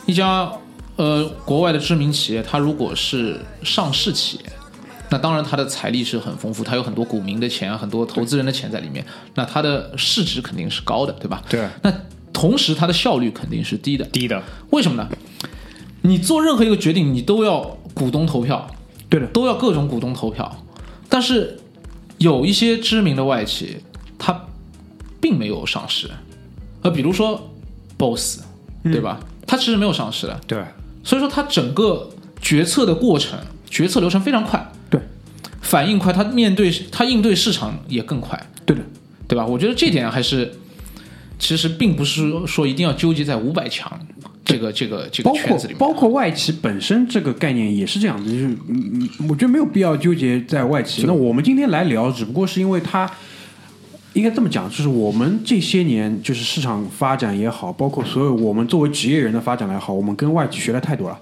[0.06, 0.52] 一家
[0.98, 4.52] 呃国外的知名企业，它如果是上市企业，
[5.14, 11.44] 那当然它的财力是很丰富，它有很多股民的钱，很多投资人的钱在里面，那它的市值肯定是高的，对吧？
[11.48, 11.94] 对，那
[12.34, 14.04] 同时它的效率肯定是低的。
[14.06, 15.08] 低的，为什么呢？
[16.02, 17.62] 你做任何一个决定，你都要
[17.94, 18.68] 股东投票，
[19.08, 20.66] 对的，都要各种股东投票。
[21.08, 21.60] 但是
[22.18, 23.78] 有一些知名的外企，
[24.18, 24.48] 它
[25.22, 26.10] 并没有上市，
[26.82, 27.54] 呃，比如说
[28.00, 28.40] BOSS，
[28.82, 29.20] 对吧？
[29.46, 30.58] 它其实没有上市的，对，
[31.04, 32.10] 所以说它整个
[32.42, 33.38] 决策的过程、
[33.70, 34.83] 决策流程非常快，对，
[35.74, 38.84] 反应快，他面对它应对市场也更快，对的，
[39.28, 39.44] 对吧？
[39.44, 40.54] 我觉得这点还是，
[41.40, 44.00] 其实并不是说一定要纠结在五百强
[44.46, 51.06] 这个这个这个包括圈子里面，包括外企本身这个概念也是这样子，就是嗯，嗯我觉得没有必要纠结在外企。
[51.08, 53.10] 那我们今天来聊，只不过是因为它
[54.14, 61.20] 应该这么讲，就是我们这些年就是市场发展也好，包括所有我们作为职业人的发展来好，我们跟外企学的太多了。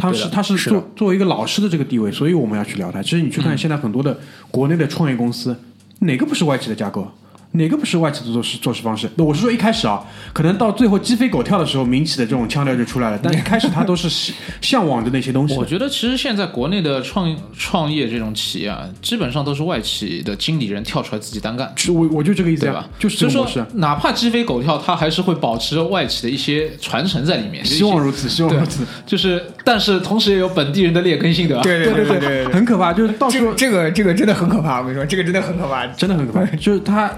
[0.00, 3.02] 他是他是作作为一个老师的这个地位，所以我们要去聊他。
[3.02, 4.18] 其实你去看现在很多的
[4.50, 5.54] 国内的创业公司，
[6.00, 7.06] 哪个不是外企的架构？
[7.52, 9.10] 哪个不是外企的做事做事方式？
[9.16, 10.00] 那我是说一开始啊，
[10.32, 13.18] 可能到最后鸡飞狗跳的时候，民企的这种腔调就出来了。
[13.20, 14.34] 但一开始他都是向
[14.80, 15.54] 向往着那些东西。
[15.56, 21.72] 我觉得其实现在国内的创创业这种企业啊，基本上都是外企的经理人跳出来自己单干。
[21.88, 22.88] 我我就这个意思呀对吧？
[22.98, 27.64] 就是说这种模式。，哪怕鸡飞狗跳，他还是会保持外企的一些传承在里面。
[27.64, 28.86] 希望如此，希望如此。
[29.04, 31.62] 就是，但是同时也有本地人的劣根性，对吧？
[31.64, 35.84] 对对对对对对，很可怕，就是到时候这个这个这个真的很可怕，我跟你说，这个真的很可怕。
[35.88, 37.10] 真的很可怕，就是他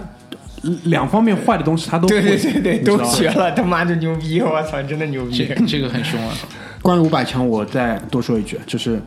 [0.84, 4.40] 两方面坏的东西他都会，对对对对，都学了，他妈的牛逼！
[4.40, 5.54] 我操，真的牛逼这！
[5.66, 6.34] 这个很凶啊。
[6.80, 9.00] 关于五百强，我再多说一句，就是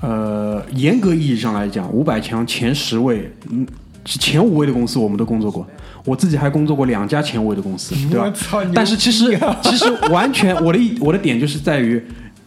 [0.00, 3.66] 呃，严格意义上来讲，五百强前十位，嗯，
[4.04, 5.66] 前五位的公司我们都工作过。
[6.04, 8.32] 我自己还工作过两家前五位的公司， 对吧？
[8.74, 12.02] 但是其实 其实完全我的一我的点就是在于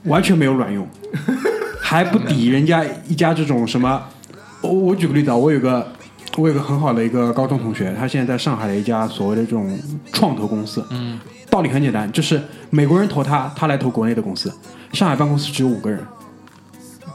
[0.05, 0.87] 完全没有卵用，
[1.79, 4.01] 还不抵人家一家这种什么。
[4.61, 5.91] 我我举个例子啊，我有个
[6.37, 9.77] 我有个很好的一个高中同学，他现在在上海的一家所谓的这种
[10.13, 10.85] 创投公司。
[10.89, 14.51] 嗯，道理很简单，就是美国人投他，他来投国内的公司。
[14.93, 15.99] 上海办公室只有五个人，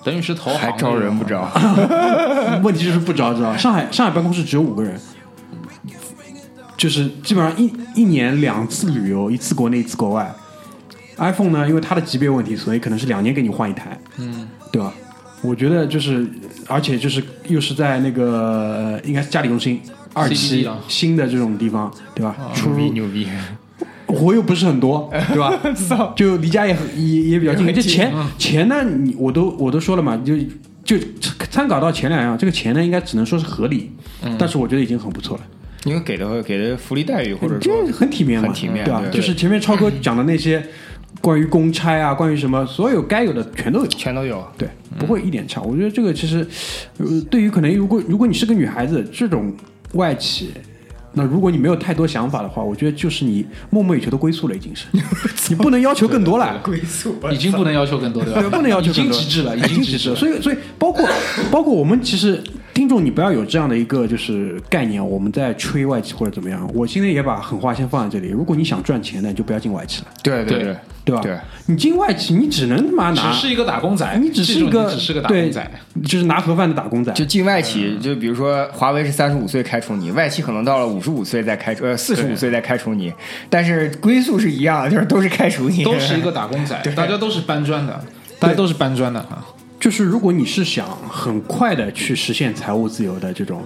[0.05, 1.49] 等于是投行还招人不招？
[2.63, 3.57] 问题就是不招，知道吧？
[3.57, 5.01] 上海上海办公室只有五个人，
[6.77, 10.31] 就是基本上一一年两次旅游，一次国内，一次国外。
[11.19, 14.93] iPhone 呢，因为它的级别问题，所以可能是两年给你换一台，嗯，对吧？
[15.47, 16.27] 我觉得就是，
[16.67, 18.25] 而且就是又是在那个
[18.77, 19.81] 呃应该是嘉里中心
[20.13, 22.37] 二期啊新的这种地方，对吧？
[22.55, 23.27] 出牛逼入牛逼！
[24.09, 25.53] 活又不是很多，对吧？
[26.17, 27.67] 就离家也很也也比较近。
[27.75, 30.37] 这钱钱呢，你我都我都说了嘛，就
[30.85, 30.97] 就
[31.51, 33.91] 参考到前两样，这个钱呢应该只能说是合理，
[34.39, 35.43] 但是我觉得已经很不错了，
[35.85, 39.03] 因为给的给的福利待遇或者这说很体面嘛，很体面对吧？
[39.13, 40.65] 就是前面超哥讲的那些
[41.21, 43.87] 关于公差啊，关于什么所有该有的全都有。
[43.87, 44.47] 全都有。
[44.57, 45.61] 对，不会一点差。
[45.61, 46.47] 我觉得这个其实，
[46.99, 49.53] 呃，对于可能如果如果你是个女孩子，这种
[49.93, 50.51] 外企，
[51.13, 54.87] 那如果你没有太多想法的话，我觉得就是你梦寐以求的归宿了，已经是，
[55.49, 56.61] 你不能要求更多了。
[56.63, 58.41] 归宿已经不能要求更多，对吧？
[58.41, 60.17] 对，不能要求已经更极致了，已经经极致了。
[60.17, 61.09] 所以，所以包括
[61.51, 62.43] 包括我们其实
[62.75, 66.71] 听众，你不要有这样的一个就是概念，我们在吹外企或者怎么样。
[66.75, 70.77] 我今天也把狠话先放在这里，如果你想赚钱的，你就不要进外企了，对对对对
[71.07, 71.23] 对吧？
[71.23, 75.71] 对，你进外企，你只能他妈拿，只是一个打工仔，你只是一个只是个打工仔。，
[76.05, 77.13] 就是拿盒饭的打工仔。
[77.13, 83.13] 就进外企，就比如说华为是三十五岁开除你，外企可能到了五十五岁再开除，呃，四十五岁再开除你，
[83.49, 88.05] 但是归宿是一样的，就是都是开除你，都是一个打工仔， 大家都是搬砖的，
[88.41, 89.47] 大家都是搬砖的啊。
[89.79, 93.63] 就是如果你是想很快的去实现财务自由的这种，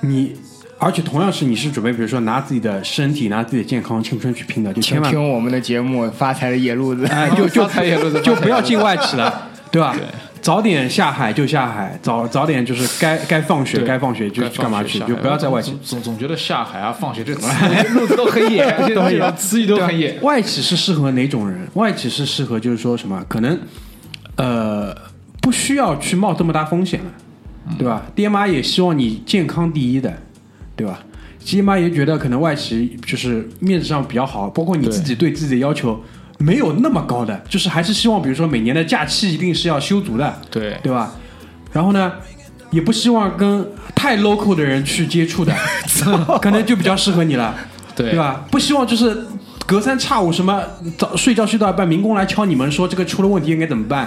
[0.00, 0.32] 你
[0.78, 7.04] 而且同样是你是准备，比如说拿自己的身体、拿自己的健康、青春去拼的，就请千万听我们的节目《发财的野路子》。
[7.10, 9.96] 哎， 就就发财野路子就不要进外企了，对吧？
[10.42, 15.80] 早点下海就下海，早早点就是该该放学该放学就该干嘛去，放学下海就不要在外企总。
[15.82, 17.48] 总总觉得下海啊、放学这词
[17.94, 20.16] 路子都很野， 这种这种词语都很野。
[20.22, 21.66] 外企是适合哪种人？
[21.74, 23.24] 外企是适合就是说什么？
[23.28, 23.58] 可能
[24.36, 24.94] 呃
[25.40, 27.10] 不需要去冒这么大风险了，
[27.76, 28.04] 对吧？
[28.14, 30.16] 爹妈也希望你健康第一的，
[30.76, 31.00] 对吧？
[31.44, 36.00] 爹妈也觉得可能外企就是面子上比较好，包括你自己对自己的要求
[36.38, 41.14] 没有那么高的，就是还是希望比如说每年的假期一定是要休足的，对对吧？
[41.72, 42.12] 然后呢，
[42.70, 45.54] 也不希望跟太 local 的人去接触的，
[46.42, 47.54] 可能就比较适合你了，
[47.94, 48.44] 对吧？
[48.50, 49.24] 不希望就是
[49.66, 50.62] 隔三差五什么
[50.98, 54.06] 早睡觉睡到一半，民工来敲你们说这个出了问题应该怎么办？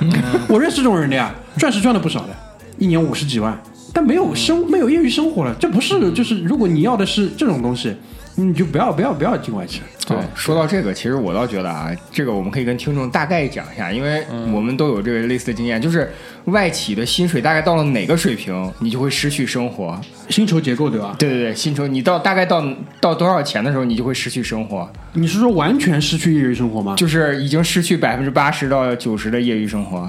[0.50, 2.36] 我认识这种人的呀，赚是赚了不少的，
[2.78, 3.58] 一年五十几万，
[3.94, 7.96] 但没有生没有业余生活了，这不是就是如果你要的是这种东西，
[8.36, 9.82] 你就不要不要不要进外企。
[10.08, 16.10] 对，说到这个，其实我倒觉得啊，这个我们可以跟听众大概讲一下，因为我们都有这个类似的经验，就是
[16.46, 20.00] 外企的薪水大概到了哪个水平，你就会失去生活。
[20.30, 21.16] 薪酬结构对吧？
[21.20, 22.64] 对对对，薪酬你到大概到
[23.00, 26.96] 到多少钱的时候，你就会失去生活，你是说完全失去业余生活吗？
[26.96, 30.08] 就是已经失去百分之八十到九十的业余生活。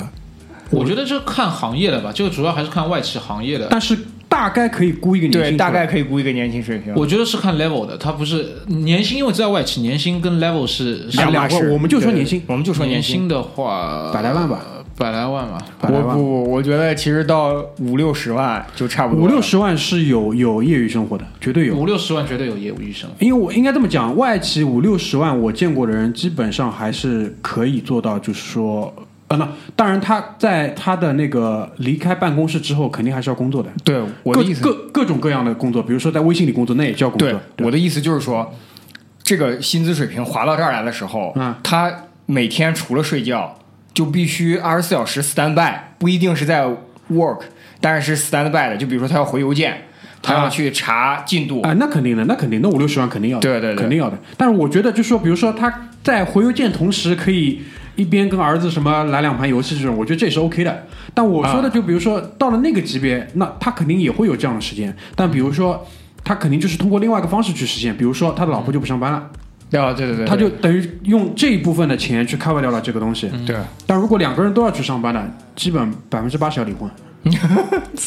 [0.70, 3.68] 我觉得这看行业的吧，这个主要还是看外企行业的。
[3.70, 3.96] 但是
[4.28, 6.94] 大概可以估一个年薪，对，大概可以估一个年薪水平。
[6.94, 13.26] 我觉得是看 level 的，它不是年薪，因为在外企年薪跟 level 是是两两码事，我们就说年薪我们就说年薪。
[13.28, 14.60] 的话，百来万吧，
[14.96, 15.58] 百来万吧。
[15.80, 19.24] 百来万我不不，我觉得其实到五六十万就差不多。
[19.24, 21.76] 五六十万是有有业余生活的，绝对有。
[21.76, 23.16] 五六十万绝对有业余生活。
[23.20, 28.92] 因为我应该这么讲，外企五六十万，我见过的人基本上还是可以做到，就是说，
[29.30, 33.70] 呃，那当然他在他的那个离开办公室之后，肯定还是要工作的。
[33.84, 37.30] 对我各的意思，各各种各样的工作，比如说在微信里工作，那也叫工作。
[37.56, 38.52] 对我的意思就是说，
[39.22, 41.92] 这个薪资水平滑到这儿来的时候，嗯他
[42.26, 43.56] 每天除了睡觉，
[43.94, 46.66] 就必须二十四小时 stand by，不一定是在
[47.08, 47.42] work，
[47.80, 48.76] 但是是 stand by 的。
[48.76, 49.84] 就比如说他要回邮件，
[50.20, 51.62] 他要去查进度。
[51.62, 54.18] 啊，那肯定的，那肯定，那五六十万肯定要的，对对对肯定要的。
[54.36, 57.60] 但是我觉得，就说比如说他在回邮件同时可以
[57.96, 60.86] 一边跟儿子什么来两盘游戏这种，我觉得这也是 OK 的。
[61.14, 61.70] 但我说的啊。
[61.70, 64.94] 就比如说到了那个级别，那他肯定也会有这样的时间。
[65.14, 65.86] 但比如说
[66.24, 69.18] 他肯定就是通过另外一个方式去实现，比如说他的老婆就不上班了，
[69.80, 73.30] 啊，对对对，他就等于用这一部分的钱去 cover 掉了这个东西。
[73.46, 73.56] 对。
[73.86, 76.90] 但如果两个人都要去上班的，基本百分之八十要离婚，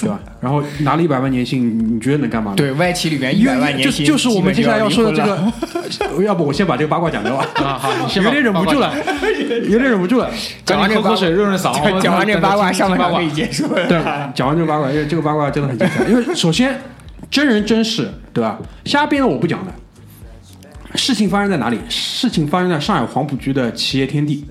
[0.02, 0.19] 对吧？
[0.41, 2.58] 然后拿了一百万年薪，你你觉得能干嘛呢？
[2.58, 5.23] 对外企里面一百万年薪，就就是我们接下来要说的这。
[5.23, 5.54] 个，
[6.26, 8.91] 要不我先把这个八卦讲掉吧，啊，好，有把点忍不住了，
[9.69, 10.30] 有点忍不住了。
[10.65, 12.02] 赶紧 喝口水润润嗓。
[12.02, 13.88] 讲完这八卦，上半八卦场可以结束了。
[13.88, 14.02] 对，
[14.34, 16.06] 讲完这个八卦，因为这个八卦真的很精彩。
[16.06, 16.82] 因为首先
[17.30, 18.58] 真人真事，对吧？
[18.86, 19.71] 瞎编的我不讲的。
[20.95, 21.80] 事情发生在哪里？
[21.89, 24.45] 事情发生在上海黄浦区的企业天地。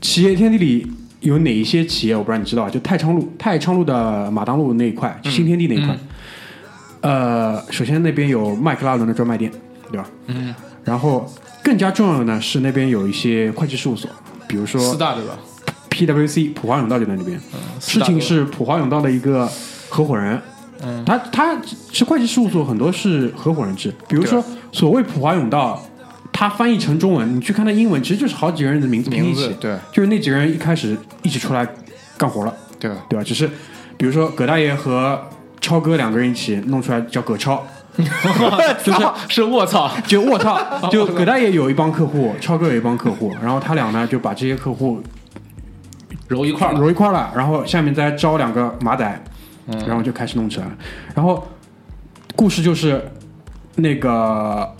[0.00, 0.86] 企业天地里
[1.20, 2.16] 有哪一些企业？
[2.16, 2.70] 我不知道你知道吧？
[2.70, 5.96] 就太昌路，太昌路的马当路那一块，新天地那一块。
[7.00, 9.50] 呃，首先那边有麦克拉伦的专卖店，
[9.90, 10.08] 对吧？
[10.26, 10.54] 嗯。
[10.84, 11.28] 然后
[11.64, 14.08] 更加重要的呢是那边有一些会计事务所，
[14.46, 15.36] 比如说四大对吧
[15.90, 17.40] ？PWC 普华永道就在那边。
[17.80, 19.48] 事情是普华永道的一个
[19.88, 20.40] 合伙人，
[20.82, 21.56] 嗯，他他
[21.92, 23.92] 是会计事务所，很多是合伙人制。
[24.08, 25.84] 比如说所谓普华永道，
[26.38, 31.66] 它翻译成中文，你去看它英文，其实就是好几个人的名字拼一起，对，就是那几个人一开始一起出来
[32.18, 32.90] 干活了，对。
[32.90, 33.24] 吧对吧？
[33.24, 33.48] 只是
[33.96, 35.18] 比如说葛大爷和
[35.62, 37.66] 超哥两个人一起弄出来叫葛超，
[38.84, 40.60] 就是是卧槽，就卧槽，
[40.92, 45.02] 就葛大爷有一帮客户，超哥有一帮客户，然后他俩呢就把这些客户
[46.28, 46.74] 揉一块儿。
[46.74, 49.24] 揉一块儿了，然后下面再招两个马仔，
[49.68, 49.78] 嗯。
[49.88, 50.72] 然后就开始弄起来了。
[51.14, 51.48] 然后
[52.34, 53.02] 故事就是
[53.76, 54.70] 那个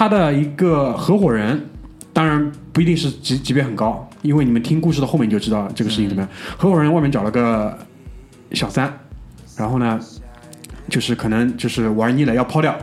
[0.00, 1.62] 他的一个合伙人，
[2.10, 6.30] 当然不一定是级级别很高，因为你们听故事的后面你就知道这个事情怎么样。
[6.56, 7.76] 合伙人外面找了个
[8.52, 8.90] 小三，
[9.58, 10.00] 然后呢，
[10.88, 12.74] 就是可能就是玩腻了要抛掉，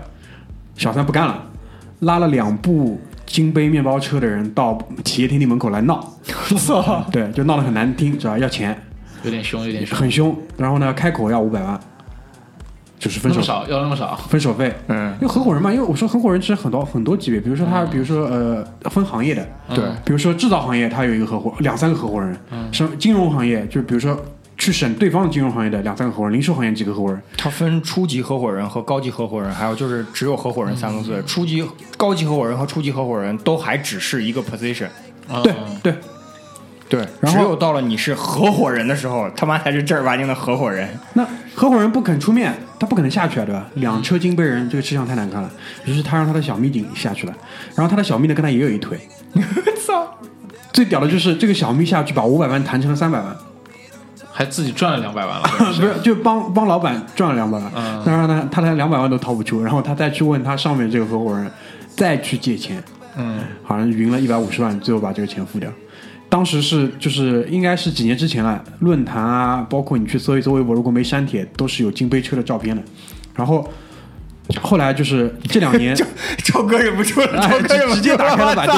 [0.75, 1.43] 小三不干了，
[2.01, 6.13] 拉了两部金杯面包车的人到企业天地门口来闹。
[7.11, 8.79] 对，就闹得很难听，知道吧要钱，
[9.23, 9.97] 有点凶，有点凶。
[9.97, 10.37] 很凶。
[10.55, 11.79] 然后呢，开口要五百万，
[13.07, 13.41] 就是分手。
[13.41, 14.73] 少，要那么少，分手费。
[14.87, 19.85] 嗯，因为合伙人嘛，因为我说合伙人其实很多很多级别，比如说他，比如说呃分行业的，对。
[20.03, 22.67] 比如说制造行业，他有一个合伙，两三个合伙人，嗯。
[22.73, 24.19] 什金融行业，就比如说
[24.57, 31.23] 去审对方的金融行业的两三个合伙人，零售行业几个合伙人，他分初级合伙人和高级合伙人，还有就是只有合伙人三个字。
[31.25, 31.65] 初级、
[31.95, 34.87] 高级合伙人和初级合伙人都还只是一个 position。
[35.29, 35.93] 嗯对，对，
[37.19, 40.87] 然后只有到了你是合伙人的时候，他妈才是正儿八经的合伙人。
[41.13, 43.65] 那合伙人不肯出面，他不可能下去啊，对吧？
[43.75, 45.51] 两车金杯人，这个吃相太难看了。
[45.85, 47.33] 于是他让他的小蜜顶下去了，
[47.75, 48.97] 然后他的小蜜呢跟他也有一腿。
[49.85, 50.07] 操！
[50.71, 53.35] 最屌的就是这个小蜜下去把五百万谈成了三百万，
[54.31, 55.43] 还自己赚了两百万了。
[55.75, 61.51] 不是就帮帮老板赚了两百万，嗯当然呢他连两百万都掏不出，然后他再去问他上面这个合伙人，
[61.95, 62.81] 再去借钱，
[63.17, 65.69] 嗯，好像匀了一百五十万，最后把这个钱付掉。
[66.29, 72.83] 当时是就是应该是几年之前了，论坛啊，包括你去搜一搜微博，如果没删帖，都是有金杯车的照片的。
[73.33, 73.65] 然后
[74.61, 75.95] 后来就是这两年，
[76.43, 78.73] 赵哥忍不住了， 哎超哥忍不住直接打开了百度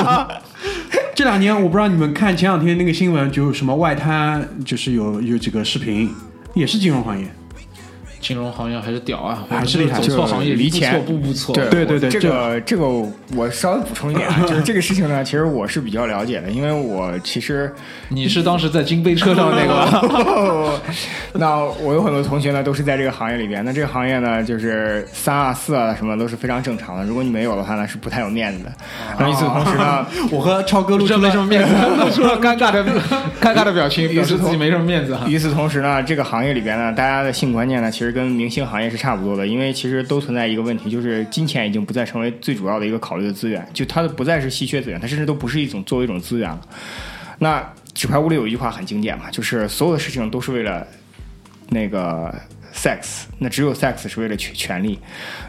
[1.15, 6.09] 这两年我不知道你们看前两天那个新闻，就什么外滩，就是有有几个视频，
[6.53, 7.27] 也是金融行业。
[8.19, 11.55] 金融行业还是屌啊，还是厉害走错行业，离钱错步步错。
[11.55, 12.85] 对对对对这个这个
[13.35, 17.73] 我稍微补充一点啊， 就是这个事情呢，其实我是比较了解的，因为我其实
[18.09, 20.81] 你是当时在金杯车上那个吧？
[21.33, 23.63] 那我有很多同学呢，都是在这个行业里边。
[23.63, 27.03] 那这个行业呢，就是三啊、四啊什么都是非常正常的。
[27.05, 28.71] 如果你没有的话呢，是不太有面子的。
[29.17, 32.83] 然后与此同时呢， 我和超哥录出这没了什么面子，露出了尴尬的
[33.41, 35.25] 尴尬的表情，表示自己没什么面子哈。
[35.27, 46.61] 与此同时呢，这个行业里边呢，大家的性观念呢，其实跟明星行业是差不多的，因为其实都存在一个问题，就是金钱已经不再成为最主要的一个考虑的资源，就它的不再是稀缺资源，它甚至都不是一种作为一种资源了。
[47.39, 50.85] 那纸牌屋里有一句话很经典嘛，就是所有的事情都是为了
[51.69, 52.33] 那个
[52.73, 54.99] sex，那只有 sex 是为了权权利。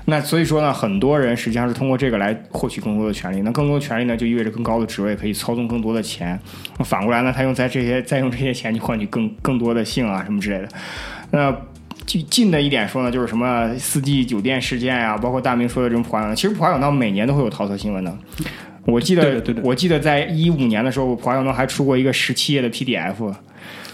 [0.06, 3.40] 那所以说呢，很多人实际上是通过这个来获取更多的权利。
[3.42, 6.38] 那更多的权利呢，就意味着更高的职位，可以操纵更多的钱。
[6.78, 10.68] 那反过来呢，他用在这些再用这些钱去换取更更多的性啊什么之类的。
[11.30, 11.56] 那
[12.10, 18.16] 近近的一点说呢，就是什么四季酒店事件呀、包括大明说的这种普华永道，其实普华永道每年都会有桃色新闻的。
[18.84, 23.32] 我记得，对的对我记得在一五年的时候，普华永道还出过一个十七页的 PDF，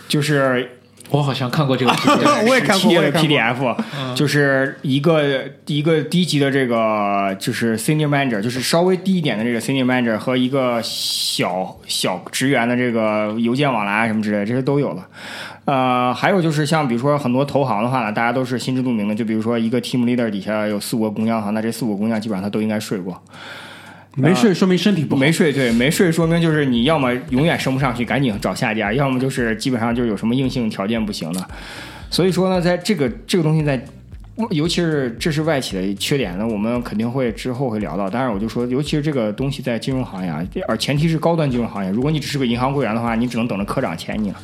[0.08, 0.75] 就是
[1.10, 2.08] 我好像看过这个题
[2.48, 3.76] 我也看过，我也看过 PDF，
[4.14, 15.06] 就是一个一个低级的这个就是 senior manager，就是稍微低一点的这个 senior manager 和一个小小职员的这个邮件往来啊什么之类的，这些都有了。
[15.64, 23.20] 呃，还有就是像比如说很多投行的话呢，大家都是心知肚明的，就比如说一个 team leader 底下有四五个工匠的话，那这四五个工匠基本上他都应该睡过。
[24.16, 25.14] 没睡说明身体不。
[25.14, 31.46] 没睡，对，没睡说明就是你要么永远升不上去，赶紧找下家；要么就是基本上就是有什么硬性条件不行的。
[32.10, 33.84] 所以说呢，在这个这个东西在，
[34.50, 38.10] 尤其是这是外企的缺点那，我们肯定会之后会聊到。
[38.10, 44.36] 当然我就说，尤其是这个东西在金融行业啊，而前提是高端金融行业，如果你只是个银行柜员的话，你只能等着科长签你了。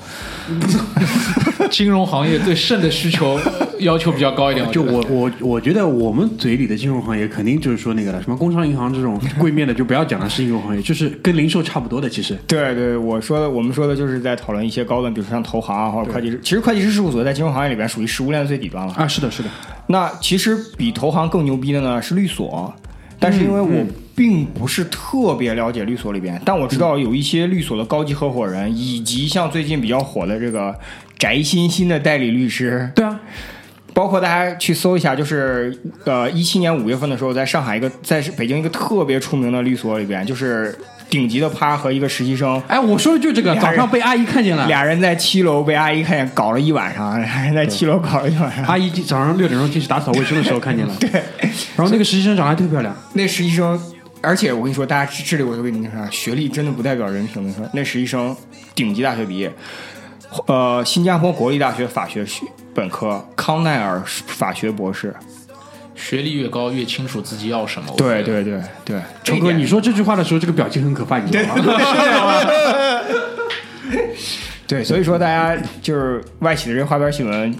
[1.71, 3.39] 金融行业对肾的需求
[3.79, 4.69] 要求比较高一点。
[4.73, 12.09] 就我我我觉得我们嘴里的金融行业肯定就是说那个了，什么工商银行这种柜面的就不要讲了，是金融行业，就是跟零售差不多的。
[12.09, 16.41] 其实对对，我说的，我们说的就是在讨论一些高端，比如说像投行啊，或者会计师。
[16.43, 18.93] 其实会计师事务所在金融行业里边属于食物链最底端了。
[18.95, 19.49] 啊，是的，是的，
[19.87, 22.75] 那其实比投行更牛逼的呢是律所，
[23.19, 23.89] 但是因为我嗯。
[24.15, 30.79] 并不是特别了解律所里边，但我知道有一些律所的高级合伙人，以及像最近比较火的这个
[31.19, 33.19] 翟欣欣的代理律师，对啊，
[33.95, 35.75] 包括大家去搜一下，就是
[36.05, 40.79] 呃一七年五月份的时候，在上海一个在北京一个特别出名的律所里边，就是
[41.13, 42.59] 顶级的趴和一个实习生。
[42.67, 48.65] 哎，我说的就这个，早上被阿姨看见了，俩人在七楼被阿姨看见搞了一晚上，俩 人在七楼搞了一晚上。
[48.65, 51.11] 阿姨早上六点钟进去打扫卫生的时候看见了， 对，
[51.77, 53.79] 然后那个实习生长得还特漂亮，那实习生，
[54.23, 57.35] 而且我跟你说，大家这里我就跟你说，学历真的不代表人品。
[57.37, 58.35] 我跟你说，那实习生
[58.75, 59.53] 顶级大学毕业，
[60.47, 65.15] 呃，新加坡国立大学法学学本科，康奈尔法学博士。
[65.95, 67.93] 学历越高，越清楚自己要什么。
[67.97, 71.65] 对对对对，成哥，你说这句话的时候，这个表情很可怕，你知道吗？
[74.67, 77.55] 对，所以说大家就是外企的这花边新闻。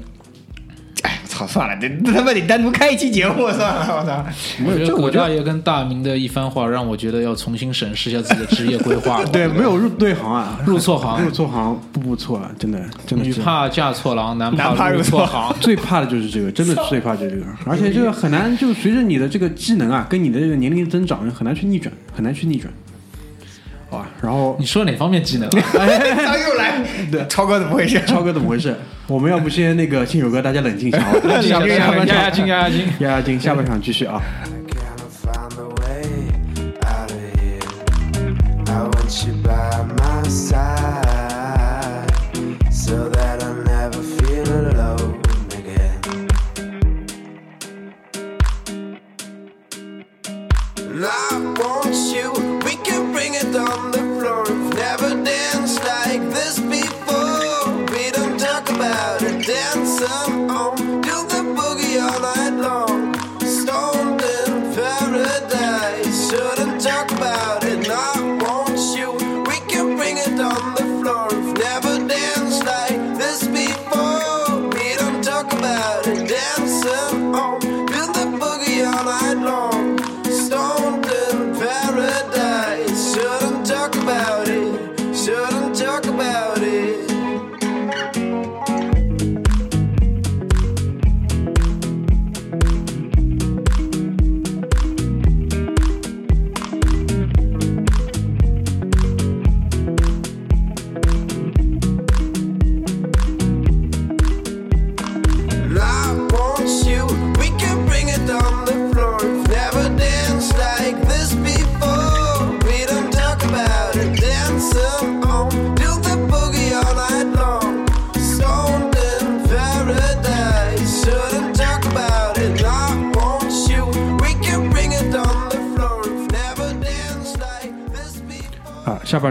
[1.47, 4.25] 算了，这他妈得单独开一期节目，算了，我操！
[4.67, 9.23] 我觉得葛这我大爷跟大明的一番话，让我觉得要重新审视一下自己的职业规划。
[9.33, 13.25] 对，没有入对行啊，入错行入错行，步步错了，真的，真的。
[13.25, 15.57] 女怕嫁错郎，男男怕入入错错行。
[15.61, 22.73] 最怕的就是这个，真的是最怕就是这个， 而且这个很难，就随着你的这个技能啊，跟你的这个年龄增长，很难去逆转，很难去逆转，
[23.93, 24.09] 好吧？
[24.23, 25.49] 然后你说哪方面技能？
[25.53, 28.01] 他又来，对，超哥怎么回事？
[28.07, 28.75] 超哥怎么回事？
[29.07, 32.87] 我们要不先那个新手哥，大家 冷静一下，好吧静下半场压压惊，压压惊。
[33.01, 34.23] 压压惊，下半场继续啊。
[34.45, 36.05] I cannot find a way
[36.87, 37.61] out of here.
[38.67, 41.02] I want you by my side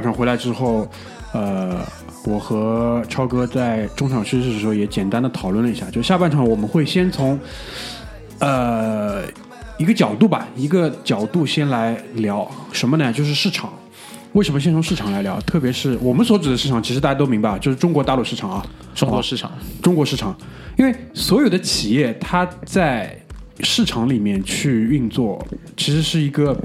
[0.01, 0.87] 半场回来之后，
[1.31, 1.79] 呃，
[2.25, 7.39] 我和超哥在中场休息的时候也简单的讨论了一下，就下半场我们会先从
[8.39, 9.21] 呃
[9.77, 13.13] 一个角度吧，一个角度先来聊什么呢？
[13.13, 13.71] 就是市场。
[14.33, 15.39] 为什么先从市场来聊？
[15.41, 19.51] 特别是我们所指的市场，其实大家都明白，就是中国大陆市场啊，中国市场，
[19.83, 20.35] 中国市场，
[20.79, 23.15] 因为所有的企业它在
[23.59, 25.45] 市场里面去运作，
[25.77, 26.57] 其实是一个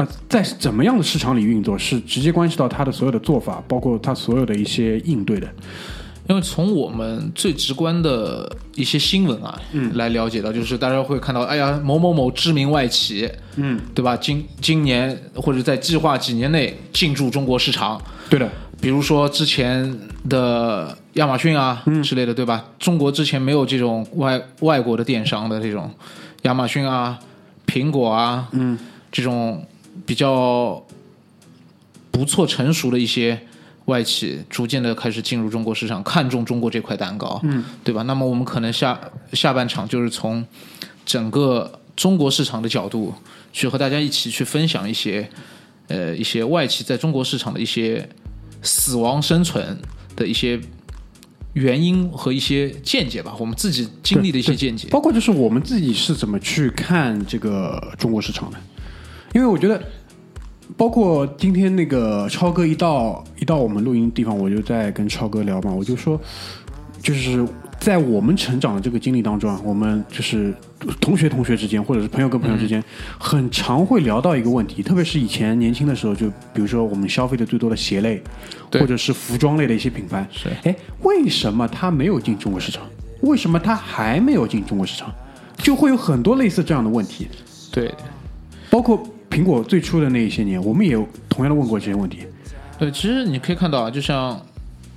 [0.00, 5.46] 呃，在怎么样的市场里运作，是直接关系到他的所有的做法，包括他所有的一些应对的。
[6.26, 14.16] 因为从我们最直观的一些新闻啊，嗯，来了解到，就是大家会看到，哎呀，某某某知名外企，嗯，对吧？
[14.16, 18.48] 今今年或者在计划几年内进驻中国市场，对的，
[18.80, 19.98] 比如说之前
[20.28, 22.64] 的亚马逊啊嗯之类的，对吧？
[22.78, 25.92] 中国之前没有这种外外国的电商的这种
[26.42, 27.18] 亚马逊啊、
[27.66, 28.78] 苹果啊，嗯，
[29.10, 29.66] 这种
[30.06, 30.84] 比较
[32.10, 33.40] 不错成熟的一些
[33.86, 38.02] 外企，逐渐的开始进入中国市场，看中中国这块蛋糕，嗯，对吧？
[38.02, 38.98] 那么我们可能下
[39.32, 40.44] 下半场就是从
[41.04, 43.14] 整个中国市场的角度，
[43.52, 45.28] 去和大家一起去分享一些
[45.88, 48.08] 呃一些外企在中国市场的一些
[48.62, 49.78] 死亡生存
[50.14, 50.60] 的一些
[51.54, 54.86] 原因和一些见解吧，我们自己经历的一些见解。
[54.88, 58.58] 包括就是我们自己是怎么去看这个中国市场的，
[59.32, 59.80] 因为我觉得，
[60.76, 66.20] 包括今天那个超哥一到一到我们录音地方，我就在跟超哥聊嘛，我就说，
[67.00, 67.46] 就是
[67.78, 70.52] 在我们成长的这个经历当中啊，我们就是
[71.00, 72.82] 同学同学之间，或者是朋友跟朋友之间，
[73.18, 78.22] 很常会聊到一个问题，特别是以前年轻的时候，就比如说我们消费的最多的鞋类，
[78.72, 80.48] 或者是服装类的一些品牌，是。
[80.64, 82.82] 哎，为什么它没有进中国市场？
[83.22, 85.12] 为什么它还没有进中国市场？
[85.58, 87.28] 就会有很多类似这样的问题，
[87.70, 87.92] 对。
[88.70, 92.18] 包括苹果最初的那一些年，我们也有同样的问过这些问题。
[92.78, 94.38] 对，其实你可以看到啊，就像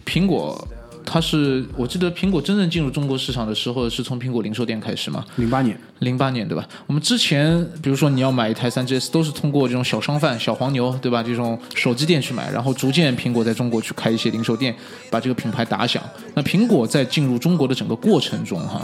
[0.06, 0.68] 苹果，
[1.06, 6.68] 它是我记得苹果真正进入中国市场的时候，是从苹果零售店开始嘛，零八年，零八年对吧？
[6.88, 11.22] 我们之前比如说你要买一台三 GS，都是通过这种小商贩、小黄牛对吧？
[11.22, 14.76] 这种手机店去买，然后逐渐苹果在中国去开一些零售店，
[15.12, 16.02] 把这个品牌打响。
[16.34, 18.82] 那苹果在进入中国的整个过程中哈，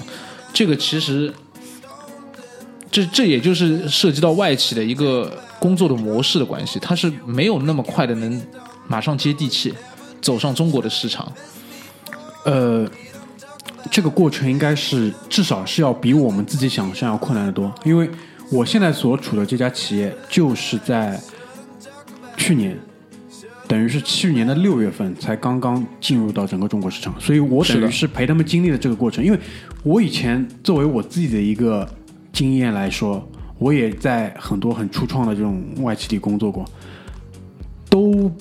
[0.53, 1.33] 这个其实。
[2.91, 8.41] 这这也就是涉及到外企的一个工作的模式的关系，它是没有那么快的能
[8.87, 9.73] 马上接地气，
[10.21, 11.31] 走上中国的市场。
[12.45, 12.89] 呃，
[13.91, 18.09] 这个过程应该是至少是要比我们自己想象要困难的多，因为
[18.49, 21.19] 我现在所处的这家企业就是在
[22.37, 22.75] 去年，
[23.67, 29.23] 等于是去年的六月份才刚刚进入到整个中国市场，所以我等于是陪他们经历了这个过程。
[29.23, 29.39] 因为
[29.83, 31.87] 我以前作为我自己的一个
[32.31, 33.27] 经验来说，
[33.57, 36.65] 我也在很多很初创的这种外企里工作过，
[37.89, 38.31] 都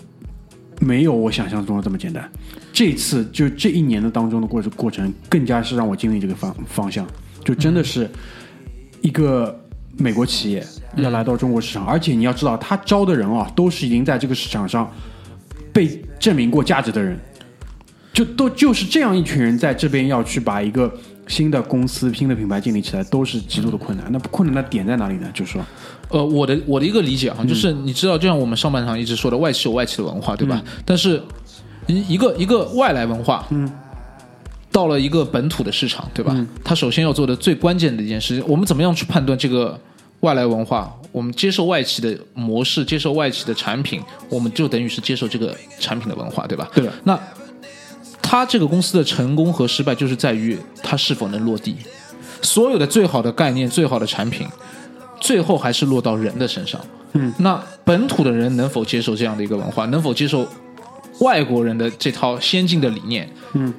[0.81, 2.31] 没有我想象中的这么简单。
[2.73, 7.07] 这次就这一年的当中的过过程，更加是让我经历这个方方向，
[7.45, 8.09] 就真的是
[9.01, 9.59] 一个
[9.97, 10.65] 美国企业
[10.97, 14.89] 要来到中国市场，而且你要知道，他招的人啊，都是已经在这个市场上
[15.73, 17.19] 被证明过价值的人，
[18.13, 20.93] 就都就是这样一群人在这边要去把一个
[21.29, 24.11] 新的公司、新的品牌建立起来，都是极度的困难。
[24.11, 25.31] 那困难的点在哪里呢？
[25.33, 25.63] 就是说，
[26.09, 30.61] 呃，我的我的一个理解哈，就是你知道，就像我们上半场一直说的，外企有外企的文化，对吧？
[30.85, 31.23] 但是
[31.87, 33.71] 一一个一个外来文化，嗯，
[34.73, 36.35] 到了一个本土的市场，对吧？
[36.65, 39.79] 它首先要做的最关键的一件事情，我们怎么样去判断这个
[40.21, 40.93] 外来文化？
[41.13, 46.69] 我们接受外企的模式，接受外企的产品，我们就等于是接受这个产品的文化，对吧？
[46.75, 47.19] 对的那
[48.31, 51.75] 它这个公司的成功和失败，就是在于它是否能落地。
[52.43, 54.47] 所有的最好的概念、最好的产品，
[55.19, 56.79] 最后还是落到人的身上。
[57.15, 59.87] 嗯，那本土的人能否接受这样的一个文化？
[59.87, 60.47] 能否接受
[61.21, 63.27] 外国人的这套先进的理念？
[63.55, 63.73] 嗯，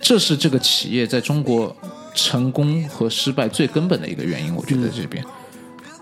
[0.00, 1.74] 这是这个企业在中国
[2.14, 4.54] 成功和失败最根本的一个原因。
[4.54, 5.24] 我觉得这边。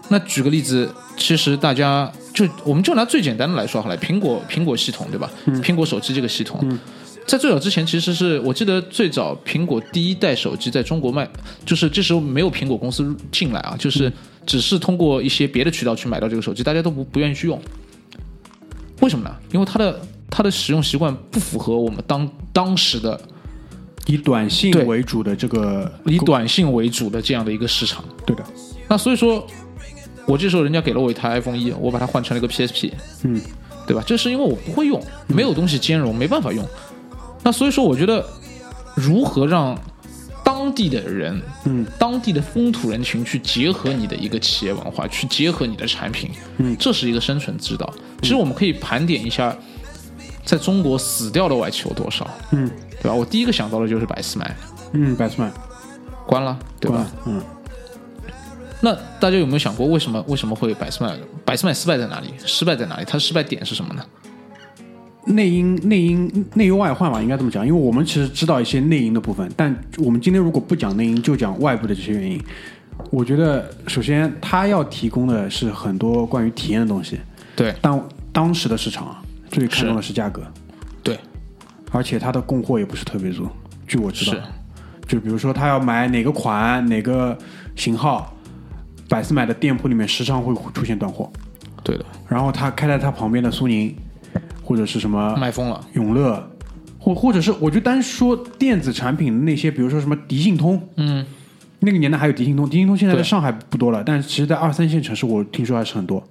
[0.08, 5.30] 那举个例子，其实大家就我们就拿最简单的来说好了，苹果苹果系统对吧？
[5.62, 6.78] 苹果手机这个系统，
[7.26, 11.28] 在最早之前，其实是我记得最早苹果第一代手机在中国卖，
[11.64, 14.12] 就是这时候没有苹果公司进来啊，就是
[14.44, 17.60] 只是通过一些别的渠道去买到这个手机，大家都不不愿意去用。
[19.00, 19.34] 为什么呢？
[19.52, 23.18] 因为它的它的使用习惯不符合我们当当时的
[24.06, 28.04] 以短信为主的这个以短信为主的这样的一个市场。
[28.26, 28.44] 对的，
[28.88, 29.46] 那所以说，
[30.26, 32.90] 我这时候人家给了我一台 iPhone 一，我把它换成了一个 PSP，
[33.22, 33.40] 嗯，
[33.86, 34.02] 对吧？
[34.04, 36.66] 这是因为我不会用，没有东西兼容，没办法用。
[37.42, 38.24] 那所以说，我觉得
[38.94, 39.78] 如何让
[40.44, 47.90] 当地的人，嗯，当地的风土人情去结合你的一个企业文化，去结合你的产品，嗯这是一个生存之道。
[48.20, 49.56] 其实我们可以盘点一下，
[50.44, 52.70] 在中国死掉的外企有多少，嗯
[53.02, 53.14] 对吧？
[53.14, 54.56] 我第一个想到的就是百思买，
[54.92, 55.50] 嗯，百思买，
[56.26, 57.06] 关了，对吧？
[57.24, 57.42] 嗯，
[58.82, 61.16] 那大家有没有想过，为什么为什么会百思买？
[61.44, 62.34] 百思买失败在哪里？
[62.44, 63.04] 失败在哪里？
[63.06, 64.04] 它失败点是什么呢？
[65.26, 67.66] 内因内因内忧外患吧，应该这么讲。
[67.66, 72.42] 因为我们其实知道一些内因的部分，但我们今天如果不讲内因，就讲外部的这些原因。
[73.10, 77.18] 我觉得首先他要提供的是很多关于体验的东西，
[77.56, 80.42] 对但当时的市场啊，最看重的是价格，
[81.02, 81.18] 对，
[81.92, 83.48] 而且它的供货也不是特别足。
[83.86, 84.36] 据我知道，
[85.08, 87.36] 就比如说他要买哪个款哪个
[87.74, 88.32] 型号，
[89.08, 91.30] 百思买的店铺里面时常会出现断货。
[91.82, 93.96] 对的，然后他开在他旁边的苏宁，
[94.70, 95.84] 或者是什么卖疯了。
[95.94, 96.40] 永乐，
[96.96, 101.26] 或或者是我就单说电子产品的那些，比如说什么迪信通，嗯，
[101.80, 106.22] 那个年代还有迪信通，迪信通现在在上海不多了，但是其实在二三线城市我听说还是很多。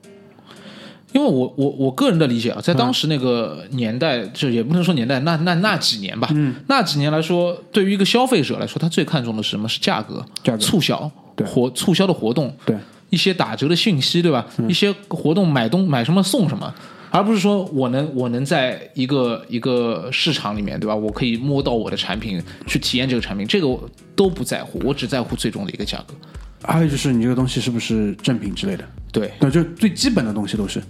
[1.11, 9.67] 因为我我我个人的理解啊，在当时那个年代，就也不能说年代，那那那几年吧，嗯，那几年来说，对于一个消费者来说，他最看重的是什么？
[9.67, 10.59] 是价格、价格。
[10.59, 11.45] 促销、对。
[11.45, 12.77] 活促销的活动，对，
[13.09, 14.45] 一些打折的信息，对吧？
[14.67, 16.71] 一些活动买东买什么送什么，
[17.11, 20.95] 而不是说我能我能在一个一个市场里面，对吧？
[20.95, 26.13] 我可以摸到我的产品，去体验这个产品，这个我都不在乎，我只在乎最终的一个价格。
[26.61, 30.81] 还有就是你这个东西是不是正品之类的，对，对，就最基本的东西都是。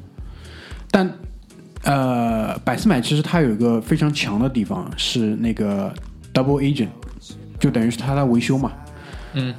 [0.92, 1.10] 但
[1.84, 5.94] 呃，百思买其实它有一个非常强的地方是那个
[6.34, 6.90] double agent，
[7.60, 8.74] 就等于是它在维修嘛。
[9.34, 9.54] 嗯，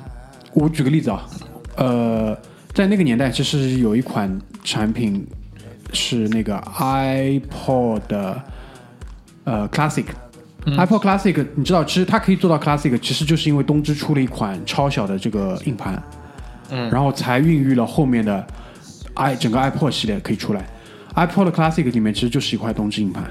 [0.53, 1.27] 我举个例子啊，
[1.77, 2.37] 呃，
[2.75, 5.27] 在那个年代，其实有一款产品
[5.93, 8.43] 是那个 iPod 的
[9.45, 10.05] 呃 Classic。
[10.67, 16.03] iPod Classic，你知道，其实它可以做到 Classic，其实就是因为东芝出了一款超小的这个硬盘，
[16.69, 18.47] 嗯，然后才孕育了后面的
[19.15, 20.69] i 整个 iPod 系列可以出来。
[21.15, 23.25] iPod Classic 里面其实就是一块东芝硬盘，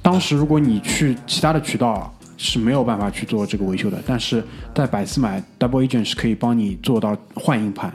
[0.00, 4.42] 当时如果你去其他的渠道是没有办法去做这个维修的，但是
[4.72, 7.92] 在百思买 Double Agent 是可以帮你做到换硬盘，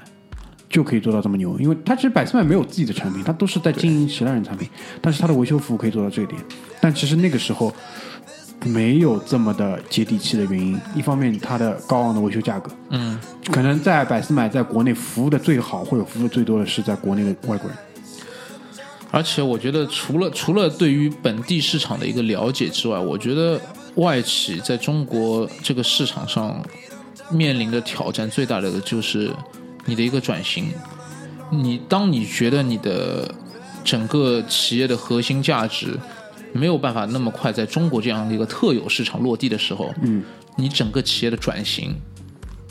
[0.70, 1.58] 就可以做到这么牛。
[1.60, 4.70] 因为它其实百思买没有自己的产品，它都是在经营其他人产品，
[5.02, 6.42] 但是它的维修服务可以做到这一点。
[6.82, 7.74] 但其实那个时候
[8.64, 13.20] 没有这么的接地气的原因，一方面它的高昂的维修价格，嗯，
[13.52, 17.78] 可能在百思买在国内服务的最好或者服务最多的是在国内的外国人。
[19.12, 23.60] 而且我觉得，除了除了对于本地市场的一个了解之外，我觉得
[23.96, 26.62] 外企在中国这个市场上
[27.30, 29.32] 面临的挑战最大的就是
[29.86, 30.70] 你的一个转型。
[31.52, 33.34] 你当你觉得你的
[33.84, 35.98] 整个企业的核心价值
[36.54, 40.24] 没有办法那么快在中国这样的一个特有市场落地的时候，嗯，
[40.58, 41.94] 你整个企业的转型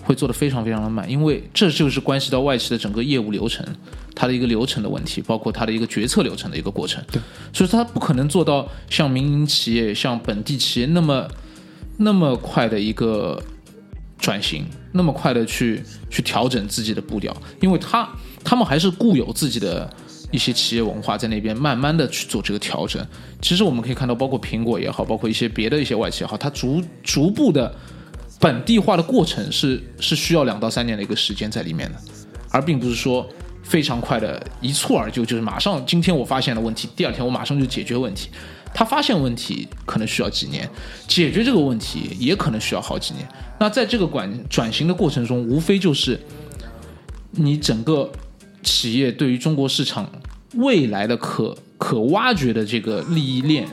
[0.03, 3.65] 会做得非常非常的慢，因为这就是关系到外企的整个业务流程，
[4.15, 7.03] 它的一个流程的问题，包括它的一个决策流程的一个过程。
[7.13, 11.29] 对，所以它不可能做到像民营企业、像本地企业那么
[11.97, 13.41] 那么快的一个
[14.19, 18.09] 转型，那么快的去去调整自己的步调，因为他
[18.43, 19.93] 他们还是固有自己的。
[20.31, 23.01] 一些企业文化在那边慢慢的去做这个调整，
[23.41, 27.73] 其实我们可以看到，包括苹果也好，包括一些别的一些外企也好，它逐逐步的
[28.41, 31.99] 本地化的过程是是需要两到三年的一个时间在里面的，
[32.51, 33.25] 而并不是说
[33.63, 38.29] 非常快的一蹴而就，就是马上今天我发现了问题，第二天我马上就解决问题。
[38.75, 40.69] 他发现问题可能需要几年，
[41.07, 43.27] 解决这个问题也可能需要好几年。
[43.61, 46.21] 那在这个管转型的过程中，无非就是
[47.31, 48.11] 你整个
[48.65, 50.11] 企业对于中国市场
[50.55, 53.65] 未来的可可挖掘的这个利益链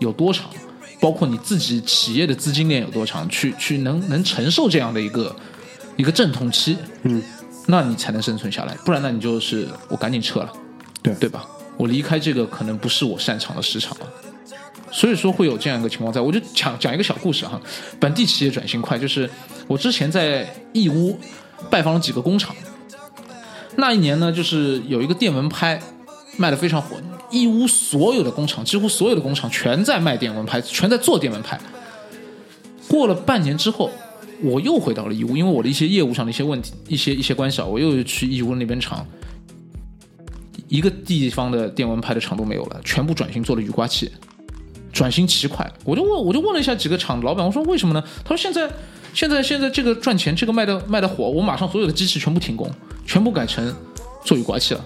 [0.00, 0.48] 有多长，
[1.00, 5.36] 包括你自己企业的资金链有多长，去去能能承受这样的一个
[5.96, 7.22] 一个阵痛期，嗯，
[7.66, 10.52] 那你才能生存下来，不然那你就是我赶紧撤了，
[11.02, 11.46] 对对吧？
[11.76, 14.06] 我离开这个可能不是我擅长的市场了。
[14.92, 17.60] 所以说会有这样一个情况在，我就讲讲一个小故事哈。
[18.00, 19.28] 本地企业转型快，就是
[19.66, 21.18] 我之前在义乌
[21.68, 22.54] 拜访了几个工厂，
[23.76, 25.80] 那一年呢，就是有一个电蚊拍
[26.36, 26.96] 卖的非常火，
[27.30, 31.58] 义乌所有的工厂，几乎所有的工厂全在卖电蚊拍，全在做电蚊拍。
[32.88, 33.90] 过了半年之后，
[34.42, 39.04] 我又回到了义乌，因为我的一些业务上的一些问题、一些一些关系啊，我又去义乌那边厂，
[40.68, 44.10] 一个地方的电蚊拍的厂都没有了，全部转型做了雨刮器。
[44.96, 48.02] 转型奇快，我就问，我就问了一下几个厂老板，我说为什么呢？
[48.24, 48.66] 他说现在，
[49.12, 52.70] 现在，现在这个赚钱，这个卖的卖的火，我马上所有的机器全部停工，
[53.04, 53.76] 全部改成
[54.24, 54.82] 做雨刮器了。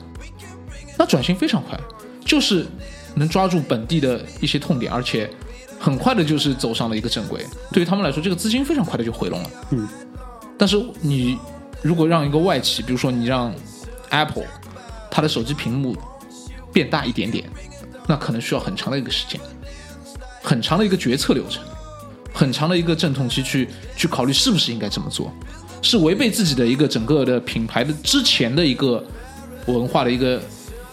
[0.98, 1.78] 那转型非常快，
[2.24, 2.66] 就是
[3.14, 5.30] 能抓住本地的一些痛点，而且
[5.78, 7.46] 很快的就是走上了一个正轨。
[7.70, 9.50] 对于他们来说，这个资金非常快的就回笼了。
[9.70, 9.88] 嗯，
[10.58, 11.38] 但是你
[11.82, 13.54] 如果让一个外企，比如说你让
[14.08, 14.42] Apple，
[15.08, 15.96] 它的手机屏幕
[16.72, 17.48] 变大一点点，
[18.08, 19.40] 那可能需要很长的一个时间。
[20.42, 21.62] 很长的一个决策流程，
[22.32, 25.30] 很长的一个阵痛期，去去考虑是不是应该这么做，
[25.82, 29.04] 是违背自己的一个整个的品牌的之前的一个
[29.66, 30.40] 文化的一个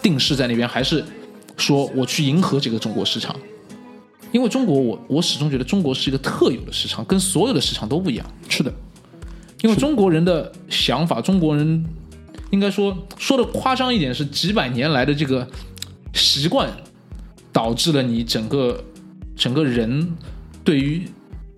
[0.01, 1.03] 定势在那边，还是
[1.55, 3.35] 说我去迎合这个中国市场？
[4.33, 8.25] 因为中国，我我始终觉得中国是一个特有的市场，跟所有的市场都不一样。
[8.49, 8.73] 是的，
[9.61, 11.85] 因为中国人的想法，中国人
[12.51, 15.47] 应该说说的夸张一点，是几百年来的这个
[16.13, 16.69] 习惯，
[17.53, 18.83] 导致了你整个。
[19.37, 20.11] 整个人
[20.63, 21.03] 对于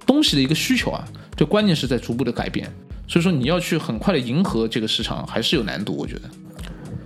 [0.06, 1.04] 东西的一个需求啊，
[1.36, 2.70] 这关键是在逐步的改变，
[3.08, 6.22] 所以说你要去很快的迎合这个市场，还是有难度，我觉得。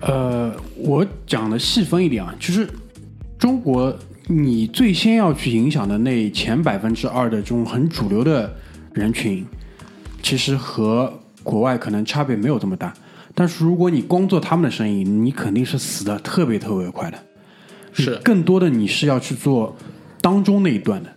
[0.02, 2.68] 呃，我讲的细分一点啊，就是
[3.38, 3.96] 中国
[4.28, 8.54] 你最先要去影响的那前百分之二的这种很主流的
[8.94, 9.46] 人群，
[10.22, 12.94] 其实和国外可能差别没有这么大。
[13.36, 17.18] 但是如果你光做他们的生意，你肯定是死的特别特别快的。
[17.94, 19.76] 是更多的你是要去做
[20.24, 21.10] 当中那一段的。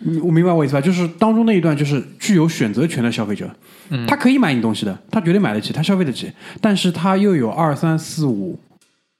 [0.00, 0.80] 你我明白我意思吧？
[0.80, 3.48] 就是当中那一段，就是具有选择权的消费者，
[3.88, 6.30] 嗯他可以买你东西的，他绝对买得起，他消费得起，
[6.60, 8.58] 但是他又有二三四五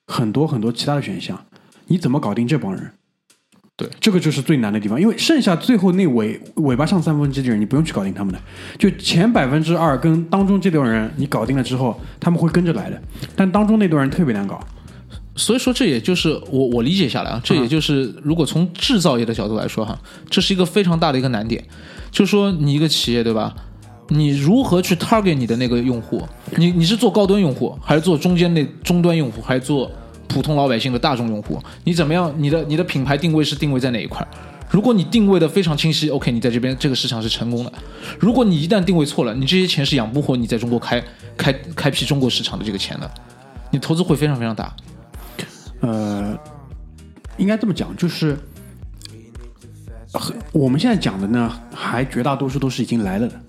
[0.09, 1.43] 很多很多其他的选项，
[1.87, 2.91] 你怎么搞定这帮人？
[3.77, 8.41] 对，这个就是最难的地方，因为剩下最后那尾尾巴上三分之一的人，你不用去搞定他们的，
[8.79, 13.01] 就前百分之二跟当中这堆人，你搞定了之后，他们会跟着来的，
[13.35, 14.61] 但当中那段人特别难搞。
[15.37, 19.99] 所以说，这也就是我我理解下来啊，这也就是如果从制造业的角度来说哈，
[20.31, 21.63] 这是一个非常大的一个难点，
[22.11, 23.55] 就是说你一个企业对吧？
[24.09, 26.23] 你如何去 target 你的那个用户？
[26.57, 29.91] 你你是做高端用户，还是做中间那终端用户，还是做
[30.29, 31.59] 普通老百姓的大众用户？
[31.85, 32.33] 你怎么样？
[32.37, 34.27] 你的你的品牌定位是定位在哪一块？
[34.71, 37.73] 如果你定位的非常清晰，OK，你在这边这个市场是成功的。
[38.19, 41.03] 如果你一旦定位错了，你这些钱是养不活你在中国开
[41.37, 43.11] 开开辟中国市场的这个钱的，
[43.71, 44.75] 你投资会非常非常大。
[45.87, 46.39] 呃，
[47.37, 48.37] 应该这么讲，就是
[50.13, 53.41] 很我们现在讲的呢，还绝大多数都是已经来了的，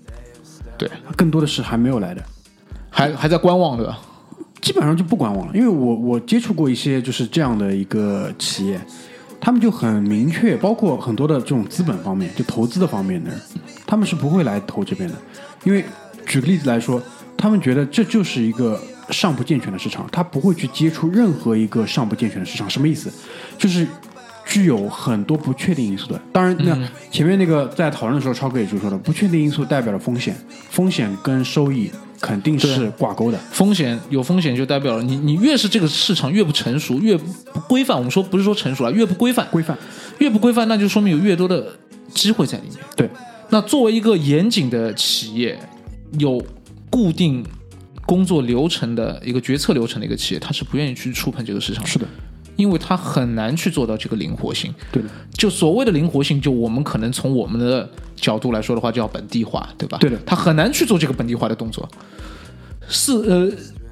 [0.76, 2.22] 对，更多的是还没有来的，
[2.90, 3.98] 还还在观望对吧？
[4.60, 5.52] 基本上就不观望了。
[5.54, 8.78] 因为我我接触过一些就是这样的一个企业，
[9.40, 13.40] 他们就很明确，包括很多的这种资本方面，就投资的方面的人，
[13.86, 15.14] 他们是不会来投这边的，
[15.64, 15.84] 因为
[16.26, 17.00] 举个例子来说，
[17.36, 18.80] 他们觉得这就是一个
[19.10, 22.68] 尚不健全的市场，他不会去接触任何一个尚不健全的市场。
[22.68, 23.10] 什么意思？
[23.56, 23.86] 就是
[24.44, 26.20] 具有很多不确定因素的。
[26.32, 26.76] 当然，那
[27.10, 30.36] 前面那个在讨论的时候，超哥也就说了，不确定因素代表了风险，
[30.70, 31.90] 风险跟收益
[32.20, 33.38] 肯定是挂钩的。
[33.50, 37.96] 风险有风险就代表了你你越是这个市场越不成熟，越不规范。
[37.96, 39.76] 我们说不是说成熟了，越不规范，规范
[40.18, 41.72] 越不规范，那就说明有越多的
[42.12, 42.78] 机会在里面。
[42.94, 43.08] 对，
[43.50, 45.58] 那作为一个严谨的企业，
[46.18, 46.40] 有
[46.88, 47.44] 固定
[48.06, 52.06] 工作流程的一个决策流程的一个企业，它是不愿意去触碰这个市场的，是的，
[52.54, 54.72] 因为它很难去做到这个灵活性。
[54.92, 59.98] 对的，就所谓的灵活性，就我们可能从我们的角度来说的话，叫本地化，对吧？
[59.98, 61.88] 对的它很难去做这个本地化的动作。
[62.88, 63.50] 是呃，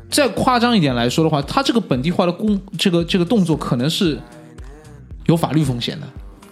[0.08, 4.16] 再夸张一点来说的话，它这个本地化的工这个这个动作可能是
[5.26, 6.06] 有法律风险的，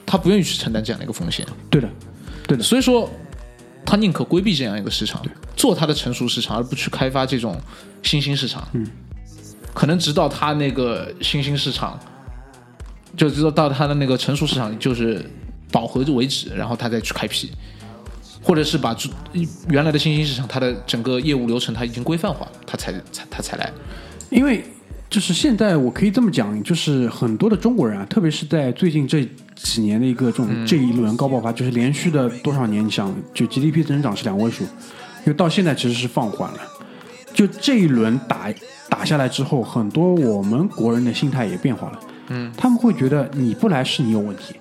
[0.05, 1.47] 他不愿意去承担这样的一个风险。
[1.71, 1.89] 对的，
[2.49, 3.09] 对的，所以说，
[3.93, 5.23] 他宁可规避这样一个市场，
[5.55, 7.61] 做他的成熟市场，而不去开发这种
[8.03, 8.67] 新兴市场。
[8.73, 8.87] 嗯，
[9.75, 12.01] 可能直到他那个新兴市场，
[13.19, 15.23] 就直到到他的那个成熟市场就是
[15.71, 17.53] 饱和为止，然后他再去开辟，
[18.43, 18.97] 或者是把
[19.69, 23.71] 原来的新兴市场它的整个业务流程它已经规范化，他才才他才来。
[24.31, 24.65] 因为
[25.11, 29.29] 就是现在我可以这么讲，就是很多的中国人啊，特别是在最近这
[29.63, 36.59] 几年的一个这种、这一轮高爆发，就是连续的多少年，你想就 GDP 增长是两位数，因为到现在其实是放缓了。
[37.33, 38.53] 就这一轮打
[38.89, 42.01] 打下来之后，很多我们国人的心态也变化了。
[42.29, 44.55] 嗯，他们会觉得你不来是你有问题，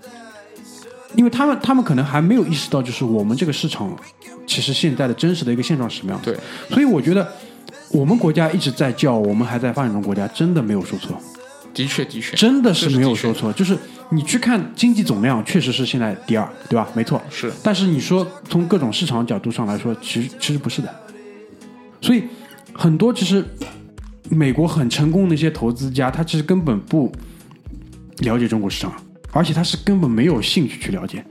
[1.16, 3.94] 因为他们他们可能还没有意识到，就是我们这个市场
[4.48, 6.32] 其实现在的真实的一个现状是什么样的。
[6.32, 6.40] 对，
[6.70, 7.28] 所以我觉得
[7.90, 11.18] 我们国家一直在叫我们还在发展中国家，真的没有说错，
[11.74, 13.52] 的确，的确，真的是没有说错。
[13.54, 13.78] 就是
[14.14, 16.88] 你去看经济总量，确实是现在第二，对吧？
[16.94, 20.94] 没错，是但是你说从各种市场角度上来说，其实其实不是的。
[22.02, 22.24] 所以
[22.74, 23.44] 很多其实
[24.30, 27.10] 美国很成功的一些投资家，他其实根本不
[28.20, 28.94] 了解中国市场，
[29.32, 31.24] 而且他是根本没有兴趣去了解。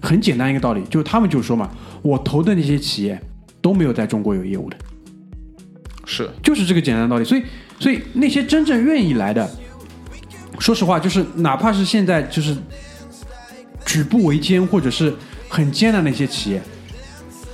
[0.00, 1.68] 很简单一个道理，就是他们就说嘛，
[2.00, 3.20] 我投的那些企业
[3.60, 4.76] 都没有在中国有业务的。
[6.06, 7.24] 是就是这个简单的道理。
[7.24, 7.42] 所以，
[7.78, 9.48] 所以那些真正愿意来的，
[10.58, 12.56] 说实话，就是哪怕是现在就是
[13.86, 15.14] 举步维艰或者是
[15.48, 16.60] 很艰难的一些企业，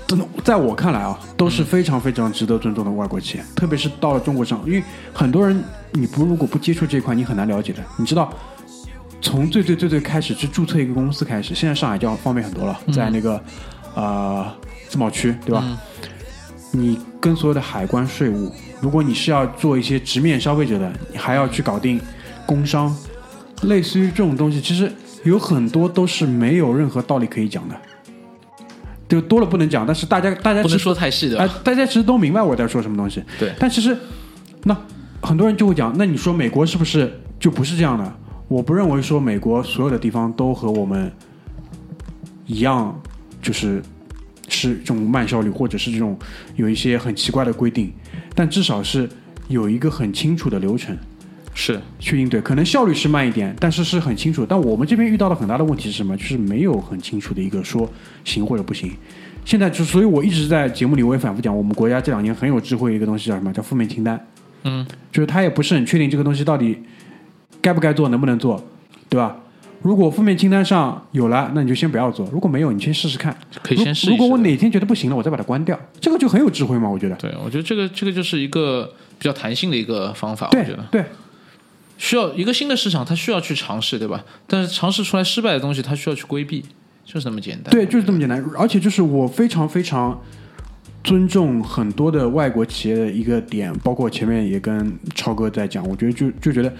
[0.06, 3.44] 真的在我看来啊，都是非常非常值得尊重的外国企业。
[3.54, 4.82] 特别是到了中国上，因为
[5.12, 7.82] 很多人你不如果不接触这一块，你很难了解的。
[7.96, 8.32] 你知道，
[9.20, 13.40] 从最最最最开始去注册一个公司开始，现在上海就要方便很多了，在那个
[13.94, 14.52] 呃
[14.88, 15.64] 自贸区，对吧？
[16.72, 21.98] 你跟所有的海关、税务，如果你是要做一些直面消费者的，你还要去搞定
[22.46, 22.96] 工伤，
[23.62, 24.90] 类似于这种东西，其实
[25.24, 27.74] 有很多都是没有任何道理可以讲的，
[29.08, 29.84] 就多了不能讲。
[29.84, 33.22] 但是大家大家不能说太细的哎、大家其实都明白我在说什么东西。
[33.38, 33.96] 对但其实
[34.62, 34.76] 那
[35.20, 38.12] 很多人就会讲，那你说美国是不是就不是这样的？
[38.48, 41.10] 我不认为说美国所有的地方都和我们
[42.46, 42.96] 一样，
[43.42, 43.82] 就是
[44.48, 46.16] 是这种慢效率，或者是这种
[46.54, 47.92] 有一些很奇怪的规定，
[48.36, 49.08] 但至少是
[49.48, 50.96] 有一个很清楚的流程，
[51.58, 54.44] 是去应对，可能效率是慢一点，但是是很清楚。
[54.46, 56.14] 但我们这边遇到的很大的问题是什么？
[56.14, 57.90] 就是没有很清楚的一个说
[58.24, 58.92] 行或者不行。
[59.42, 63.50] 现在就，所以我一直在节目里我也反复讲，我们国家这两年很有智慧一个东西叫什么？
[63.54, 64.22] 叫负面清单。
[64.64, 66.78] 嗯，就是他也不是很确定这个东西到底
[67.62, 68.62] 该不该做，能不能做，
[69.08, 69.34] 对吧？
[69.82, 73.34] 如果负面清单上有了，那你就先不要做；如果没有，你先试试看。
[73.62, 77.14] 可以先试一试如如果我哪天觉得不行了，我再把它关掉，这个就很有智慧嘛，我觉得。
[77.16, 81.04] 对，我觉得这个这个就是一个比较弹性的一个方法，我觉得对，
[81.98, 84.24] 需要一个新的市场，它需要去尝试，对吧？
[84.46, 86.64] 但是尝试出来失败的东西，它需要去规避，
[87.04, 87.70] 就是那么简单。
[87.70, 88.44] 对，就是这么简单。
[88.58, 90.20] 而且就是我非常非常
[91.02, 96.72] 尊重很多的外国企业的一个点，包括前面也跟超哥在讲，我觉得就就觉得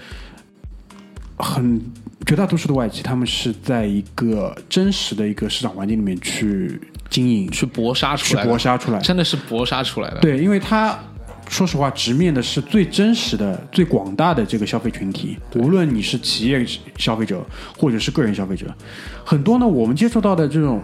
[1.37, 1.81] 很
[2.25, 8.99] 绝大多数的外企，他们是在一个真实的一个市场环境里面去经营、去搏杀出来去，搏杀出来。
[8.99, 10.19] 真的是搏杀出来的。
[10.19, 10.99] 对，因为它
[11.49, 16.65] 说实话，直面的是最真实的、最广大的这个消费群体，无论你是企业
[16.97, 17.45] 消费者
[17.77, 18.73] 或者是个人消费者，
[19.23, 20.81] 很多呢，我们接触到的这种。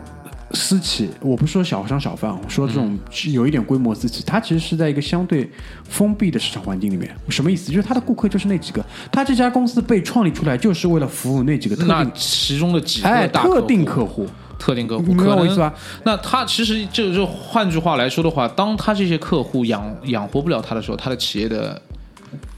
[0.56, 5.50] 私企，我不是说小商小贩，我说这种是有一点规模私企，它其实是在一个相对
[5.84, 7.10] 封闭的市场环境里面。
[7.28, 7.72] 什么意思？
[7.72, 14.28] 就是它的顾客就是那几个，它这家公司被创立出来就是为了服务那几个特定其中的几个哎特定客客户。
[14.64, 15.74] 特定客户，明白可能我意思吧？
[16.06, 21.82] 那他其实就就换句话来说的话，当他这些客户养养活不了他的时候，他的企业的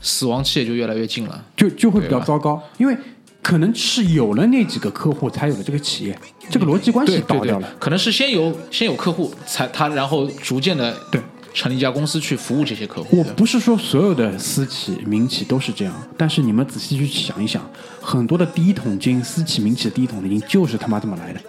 [0.02, 1.44] 死亡期也就越来越近了。
[1.58, 2.96] 就就会比较糟糕，因为
[3.42, 6.16] 可能是有了那几个客户，才有了这个企业，
[6.48, 11.20] 这个逻辑关系倒掉了。，可能是先有先有客户，才他然后逐渐的对
[11.56, 13.18] 成立一家公司去服务这些客户。
[13.18, 17.68] 我不是说所有的私企、民企都是这样，但是你们仔细去想一想，
[18.00, 21.40] 很多的第一桶金，私企、民企的第一桶金就是他妈这么来的，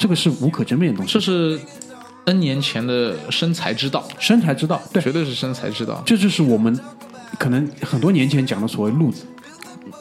[0.00, 1.12] 这个是无可争辩的东西。
[1.12, 1.60] 这是
[2.24, 6.74] N 年前的生财之道，生财之道，对，绝对是生财之道，这就是我们
[7.38, 9.26] 可能很多年前讲的所谓路子，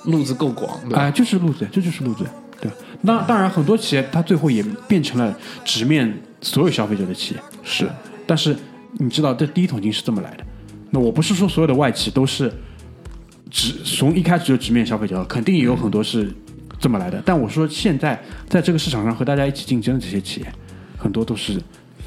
[0.06, 2.26] 路子够广，对就是路子，这就是路子。
[2.62, 2.72] 对，
[3.02, 7.90] 那当然，很多企业它最后也变成了直面所有消费者的企业，是，
[8.26, 8.56] 但是
[8.94, 10.46] 你知道，这第一桶金是这么来的。
[10.92, 12.50] 那我不是说所有的外企都是
[13.52, 16.34] 直从一开始就直面消费者，肯定也有很多是
[16.80, 17.22] 这么来的。
[17.26, 20.48] 但我说现在在这个市场上和大家一起竞争的这些企业，
[20.98, 21.62] 很多都是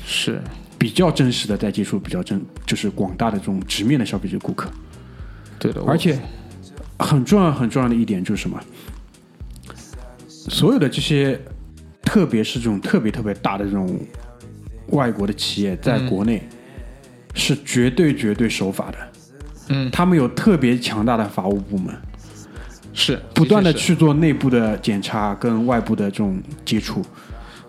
[0.05, 0.41] 是，
[0.79, 4.71] 比较真实的在接触比较真，就是广大的这种直面的消费者顾客。
[5.59, 5.83] 对的。
[5.87, 6.19] 而且
[6.99, 8.59] 很重要很重要的一点就是什么？
[10.27, 11.41] 所有的这些，
[12.03, 13.97] 特别是这种特别特别大的这种
[14.89, 16.43] 外国的企业，在国内、
[17.35, 18.99] 是绝对绝对守法的。
[19.69, 21.95] 嗯，他们有特别强大的法务部门，
[22.93, 27.03] 是不断的去做内部的检查跟外部的这种接触。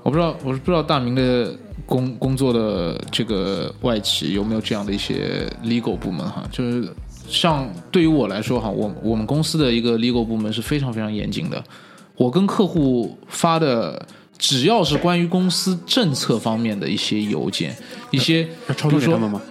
[0.02, 1.56] 我不知道，我是不知道大明的
[1.86, 6.88] 工工作的这个外企有没有这样的一些 legal 部门哈，就是
[7.28, 11.64] 像对于我来说哈，我我们公司的一个 legal 部门是非常非常严谨的，
[12.16, 14.06] 我跟客户发的。
[14.36, 17.74] 只要是关于公司政策方面的一些邮件，
[18.12, 19.42] 一些要抄给他们吗？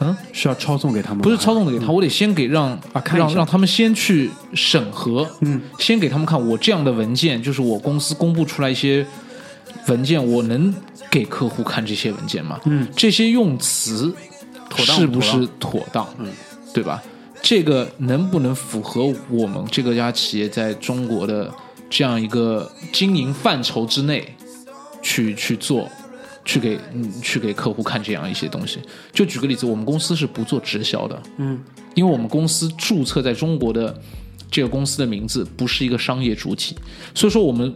[0.00, 1.18] 嗯，是要抄送给他们？
[1.18, 9.06] 不是抄送给他，我得先给让啊看让让他们先去审核，嗯，先给他们看我这样的文件，就是我公司公布出来一些
[9.86, 10.74] 文件，我能
[11.10, 12.58] 给客户看这些文件吗？
[12.64, 14.12] 嗯，这些用词
[14.76, 16.06] 是不是妥当？
[16.18, 16.26] 嗯，
[16.74, 17.02] 对吧？
[17.40, 21.52] 这个能不能符合我们这个家企业在中国的
[21.90, 24.36] 这样一个经营范畴之内
[25.02, 25.88] 去去做？
[26.44, 28.78] 去给嗯去给客户看这样一些东西，
[29.12, 31.60] 就举个例子，我们公司是不做直销的，嗯，
[31.94, 34.00] 因为我们公司注册在中国的
[34.50, 36.76] 这个公司的名字不是一个商业主体，
[37.14, 37.74] 所以说我们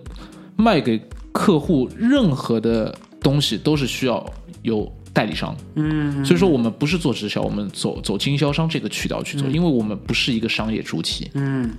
[0.56, 1.00] 卖给
[1.32, 4.24] 客户任何的东西都是需要
[4.62, 11.72] 有代理商，嗯，所以说我们不是做直销，我们走走经销商这个渠道去做，因为我们不是一个商业主体，嗯。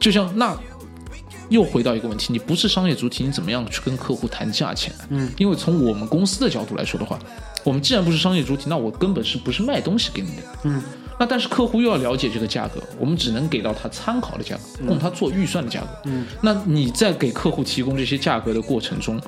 [0.00, 0.56] 就像那
[1.48, 4.92] 又回到一个问题，你不是商业主体，你怎么样去跟客户谈价钱？
[5.08, 7.18] 嗯，因为从我们公司的角度来说的话，
[7.64, 10.42] 我们既然不是商业主体，那我根本是不是卖东西给你的？
[10.64, 10.82] 嗯，
[11.18, 15.88] 那但是客户又要了解这个价格，我们只能给到他参考的价格，供他做预算的价格。
[16.04, 19.20] 嗯，那你在给客户提供这些价格的过程中，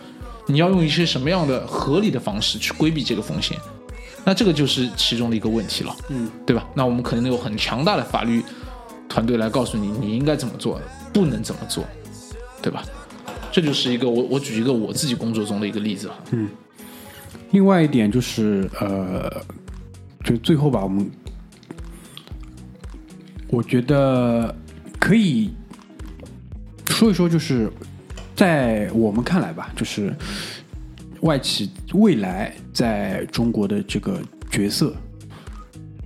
[0.47, 3.57] 你要用一些什么样的合理的方式去规避这个风险？
[4.23, 5.97] 那这个就是其中的一个问题了。
[6.09, 6.67] 嗯，对吧？
[6.75, 8.43] 那我们可能有很强大的法律
[9.09, 10.79] 团队来告诉你你应该怎么做，
[11.13, 11.85] 不能怎么做，
[12.63, 12.83] 对吧？
[13.53, 16.17] 这就是一个我我举一个我自己工作中的一个例子哈。
[17.51, 19.29] 另外一点就是呃，
[20.23, 21.11] 就最后吧，我们
[23.49, 24.55] 我觉得
[25.01, 25.51] 可以
[26.87, 27.69] 说一说，就是
[28.37, 30.15] 在我们看来吧，就是
[31.23, 34.95] 外企未来在中国的这个角色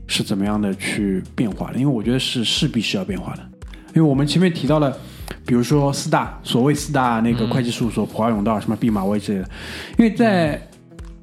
[0.06, 3.42] 是怎么样的去变化的，因为我觉得是势必是要变化的，
[3.88, 4.96] 因为我们前面提到了，
[5.46, 9.48] 比如说四大所谓四大那个会计事务所，普华永道、什么毕马威之类的，
[9.98, 10.60] 因为在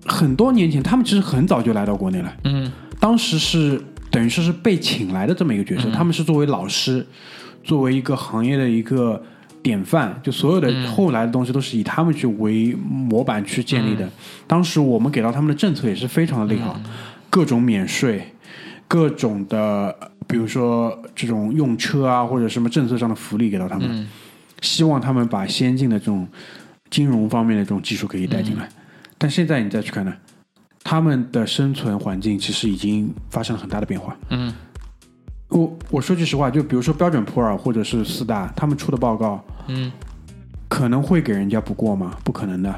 [0.06, 2.72] 很多年前，他们其实很早就来到国内了，嗯。
[3.00, 3.82] 当时是
[4.12, 7.04] 等于说是被请来的这么一个角色，他们是作为老师，
[7.64, 9.20] 作为一个行业的一个
[9.64, 14.08] 典范，就所有的后来的东西都是以他们去为模板去建立的。
[14.46, 16.80] 当时我们给到他们的政策也是非常的利好，
[17.32, 18.36] 各种免税，
[18.88, 19.96] 各种的，
[20.32, 24.08] 比如说这种用车啊或者什么政策上的福利给到他们，
[24.62, 26.28] 希望他们把先进的这种
[26.90, 28.68] 金融方面的这种技术可以带进来。
[29.18, 30.14] 但现在你再去看呢，
[30.84, 34.18] 他们的生存环境其实已经发生了很大的变化。
[34.30, 34.54] 嗯
[35.50, 39.92] 我我说句实话，就比如说标准普尔或者是四大，他们出的报告嗯
[40.70, 42.18] 可能会给人家不过吗？
[42.24, 42.74] 不可能的，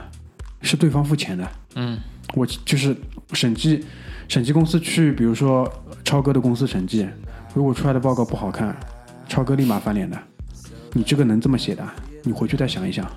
[0.62, 1.48] 是对方付钱的。
[1.76, 2.00] 嗯
[2.34, 2.98] 我就是
[3.34, 3.86] 审计
[4.28, 5.72] 审计公司去，比如说
[6.04, 7.08] 超哥的公司审计，
[7.54, 8.76] 如果出来的报告不好看，
[9.28, 10.18] 超哥立马翻脸的。
[10.94, 11.84] 你这个能这么写的？
[12.24, 13.10] 你回去再想一想。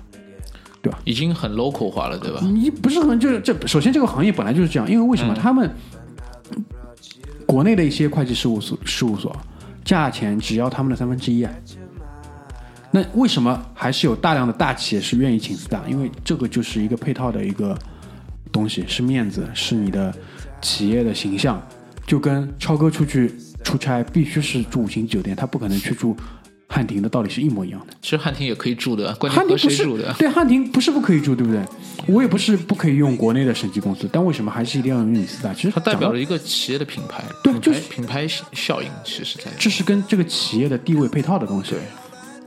[0.79, 2.39] 对吧已经很 local 化了，对吧？
[2.43, 5.69] 你不是很就是这，首先这个行业本来就是这样，因为为什么、他们
[7.47, 9.35] 国内的一些会计事务所事务所
[9.83, 11.51] 价钱只要他们的三分之一啊？
[12.91, 15.83] 那为什么还是有大量的大企业是愿意请四大？
[15.89, 17.77] 因为这个就是一个配套的一个
[18.51, 20.13] 东西，是面子，是你的
[20.61, 21.61] 企业的形象，
[22.05, 23.35] 就跟超哥出去
[23.67, 26.15] 出差必须是住五星级酒店，他不可能去住
[26.69, 27.93] 汉庭的道理是一模一样的。
[28.01, 30.15] 其实汉庭也可以住的，关键和汉庭不是谁住的？
[30.17, 31.61] 对，汉庭不是不可以住，对不对？
[32.07, 35.53] 我也不是不可以用国内的审计公司，但为什么还是一定要用李四大？
[35.53, 41.75] 其实它代表了一个企业的品牌，对就是品牌效应，其实在这是跟这个企业的地位配套的东西。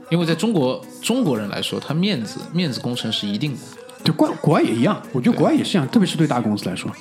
[0.09, 3.59] 因为在中国中国人来说，他面子面子工程是一定的。
[4.03, 6.91] 对国国外也一样，我觉得国外也是一样，特别是对大公司来说。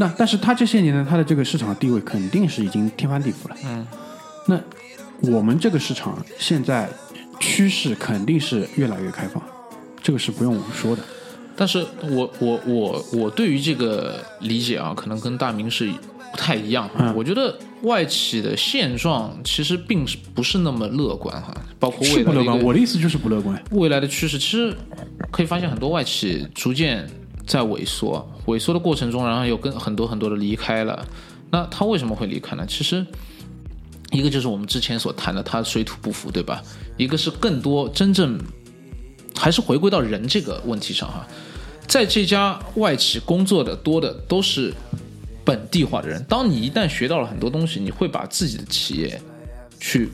[0.00, 3.56] 那但是它这些年呢，它的这个市场地位肯定是已经天翻地覆了。
[3.64, 3.84] 嗯，
[4.46, 6.88] 那我们这个市场现在
[7.40, 9.42] 趋势肯定是越来越开放，
[10.00, 11.02] 这个是不用我们说的。
[11.56, 15.90] 但是我我我我对于这个理解啊，可能跟大明是
[16.30, 16.88] 不太一样。
[16.96, 23.60] 嗯我觉得外企的现状其实并是不是那么乐观哈，包括是不乐观，未来的一个我的意思就是不乐观。
[23.72, 24.72] 未来的趋势，其实
[25.32, 27.04] 可以发现很多外企逐渐
[27.48, 31.04] 在萎缩，萎缩的过程中，然后有跟很多很多的离开了。
[31.50, 32.64] 那他为什么会离开呢？
[32.68, 33.04] 其实
[34.12, 36.62] 一个就是我们之前所谈的，他水土不服，对吧？
[36.98, 38.38] 一个是更多真正
[39.34, 41.26] 还是回归到人这个问题上哈，
[41.86, 44.74] 在这家外企工作的多的都是
[45.42, 46.22] 本地化的人。
[46.28, 49.18] 当你一旦学到了很多东西，你会把自己的企业
[49.80, 50.10] 去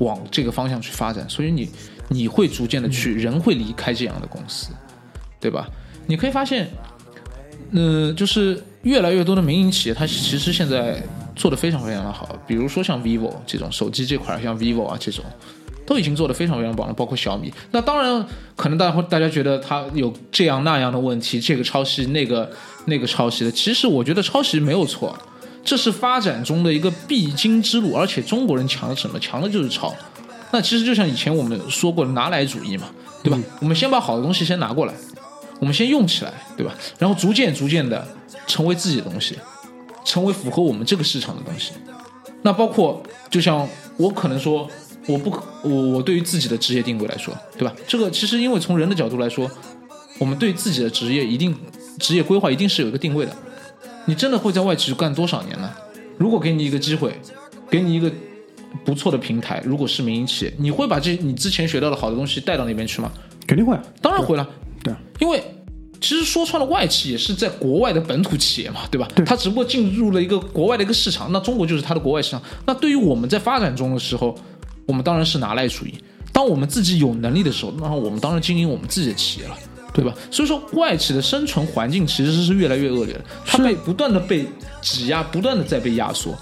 [0.00, 1.70] 往这个方向去发展，所以你
[2.08, 4.70] 你会逐渐的去，人会离开这样的公司，
[5.38, 5.68] 对吧？
[6.06, 6.68] 你可以发现，
[7.72, 11.02] 呃，就是越来越多的民营企业，它其实现在
[11.34, 15.24] 做的非常非常的好，比如说像 vivo 这种手机这块，像 vivo 啊这种。
[15.86, 17.52] 都已经做得非常非常棒了，包括小米。
[17.70, 18.26] 那当然，
[18.56, 22.50] 可能大家会大家觉得它有这样那样的问题，这个抄袭那个
[22.86, 23.52] 那个抄袭的。
[23.52, 25.14] 其实我觉得抄袭没有错，
[25.62, 27.92] 这是发展中的一个必经之路。
[27.92, 29.20] 而且中国人强的什么？
[29.20, 29.94] 强的就是抄。
[30.52, 32.86] 那其实就像以前我们说过的拿来主义嘛，
[33.22, 33.38] 对吧？
[33.60, 34.94] 我们先把好的东西先拿过来，
[35.60, 36.74] 我们先用起来，对吧？
[36.98, 38.06] 然后逐渐逐渐的
[38.46, 39.38] 成为自己的东西，
[40.04, 41.72] 成为符合我们这个市场的东西。
[42.42, 44.68] 那包括就像我可能说。
[45.06, 47.74] 我不可，我我对于自己的职业定位来说，对吧？
[47.86, 49.46] 这个其实因为从人的角度来说，
[50.18, 51.54] 我们对自己的职业一定
[51.98, 53.36] 职业规划一定是有一个定位的。
[54.06, 55.70] 你真的会在外企干多少年呢？
[56.16, 57.20] 如果给你一个机会，
[57.68, 58.10] 给你一个
[58.82, 63.12] 不错的平台，如果是民营企业，你会把这你之前学到的好的东西带到那边去吗？
[63.46, 64.48] 肯定会，当然会了，
[64.84, 65.42] 对啊，因为
[66.00, 69.08] 其实说穿了，外企也是在国外的本土企业嘛，对吧？
[69.16, 72.42] 对它只不过进入了一个国外的一个市场，那中国就是它的国外市场。
[72.66, 74.36] 那对于我们在发展中的时候，
[74.86, 75.94] 我们当然是拿来主义。
[76.30, 79.56] 当我们自己有能力的时候，那我们当然经营我们自己的企业了，
[79.94, 80.12] 对吧？
[80.30, 84.44] 所以说，外企的生存环境其实是越来越恶劣的，它被不断的被
[84.82, 86.36] 挤压，不断的在被压缩，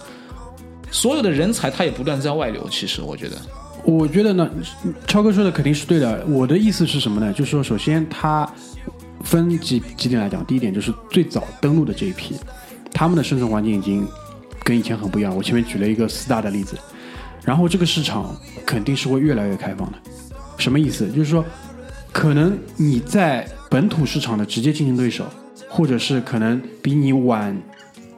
[0.91, 2.67] 所有的人才它也不断在外流。
[2.71, 3.37] 其实我觉得，
[3.85, 4.49] 我觉得呢，
[5.07, 6.25] 超哥说的肯定是对的。
[6.27, 7.33] 我的意思是什么呢？
[7.33, 8.49] 就是说，首先它
[9.25, 10.45] 分几几点来讲。
[10.47, 12.37] 第一点就是最早登陆的这一批，
[12.93, 14.07] 他们的生存环境已经
[14.65, 15.35] 跟以前很不一样。
[15.35, 16.79] 我前面举了一个四大的例子，
[17.45, 19.99] 然后这个市场肯定是会越来越开放的。
[20.59, 21.09] 什么意思？
[21.11, 21.45] 就是说，
[22.13, 25.27] 可能你在本土市场的直接竞争对手，
[25.69, 27.57] 或者是可能比你晚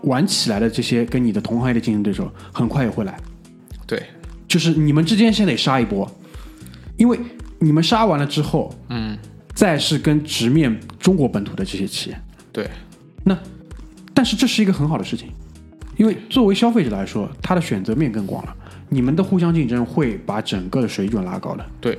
[0.03, 3.19] 晚起来的这些跟你的同行业的竞争对手，很快也会来。
[3.87, 4.03] 对，
[4.55, 6.09] 就是你们之间先得杀一波，
[6.97, 7.19] 因为
[7.59, 9.19] 你们杀完了之后，嗯，
[9.53, 12.21] 再是跟直面中国本土的这些企业。
[12.53, 12.71] 对，
[13.25, 13.37] 那
[14.15, 15.29] 但是这是一个很好的事情，
[15.97, 18.57] 因为作为消费者来说，他的选择面更广了。
[18.91, 21.99] 你们的互相竞争会把整个的水准拉高的，对，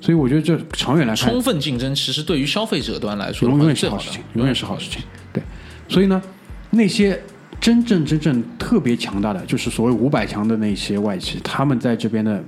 [0.00, 5.02] 所以我觉得这长远来看充，分竞争其实对于消费者端来说永远是好事情，，永远是好事情。
[5.32, 5.42] 对，
[5.88, 6.22] 所以呢，
[6.70, 7.20] 那些
[7.60, 12.42] 真正真正特别强大的，就是所谓五百强的那些外企，他们在这边的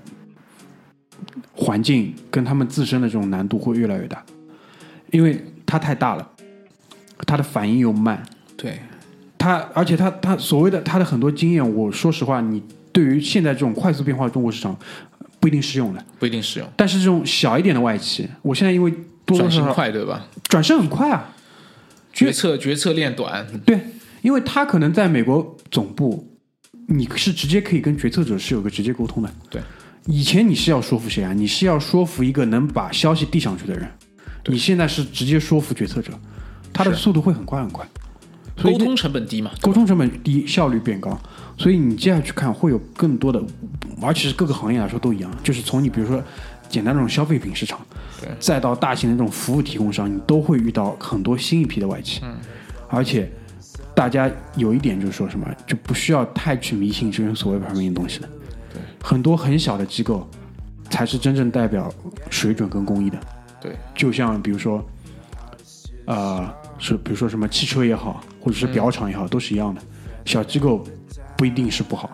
[1.52, 4.24] 环境跟他们自身的这种难度会越来越大，
[5.10, 6.30] 因为它太大了，
[7.26, 8.22] 它的反应又慢，
[8.56, 8.78] 对，
[9.36, 14.76] 他而且他他所谓的他的很多经验，我说实话，你对于现在这种快速变化的中国市场
[15.40, 16.04] 不一定适用的。
[16.18, 16.68] 不一定适用。
[16.76, 18.90] 但是这种小一点的外企，我现在因为
[19.24, 20.26] 多多转型少少快对吧？
[20.44, 21.34] 转身很快啊，
[22.12, 23.80] 决策决策链短，对，
[24.28, 26.22] 因为他可能在美国总部，
[26.86, 29.30] 你是直接可以跟决策者是有个直接沟通的。
[29.48, 29.62] 对，
[30.04, 31.32] 以前你是要说服谁啊？
[31.32, 33.88] 你是要说服一个能把消息递上去的人，
[34.44, 36.12] 你现在是直接说服决策者，
[36.74, 37.88] 他的速度会很快很快。
[38.58, 39.50] 所以沟通成本低嘛。
[39.62, 41.18] 沟通成本低，效率变高，
[41.56, 43.42] 所以你接下去看会有更多的，
[44.02, 46.22] 而且是各个行业来说都一样，就是从你比如说
[46.68, 47.80] 简单这种消费品市场，
[48.20, 52.36] 对再到大型的这种服务提供商，你都会遇到很多新一批的外企，嗯，
[52.90, 53.32] 而且
[53.98, 58.28] 大家有一点就是说什么，就不需要太去迷信这种所谓排名的东西的，
[58.72, 60.24] 对，很多很小的机构
[60.88, 61.92] 才是真正代表
[62.30, 63.18] 水准跟工艺的，
[63.60, 64.88] 对，就像比如说，
[66.04, 69.82] 呃，是比如说什么汽车也好，或者是表厂也好，都是一样的。
[70.24, 70.86] 小机构
[71.36, 72.08] 不一定是不好，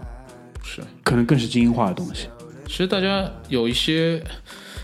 [0.62, 0.80] 是。
[1.02, 2.28] 可能更是精英化的东西。
[2.66, 4.24] 其实大家有一些，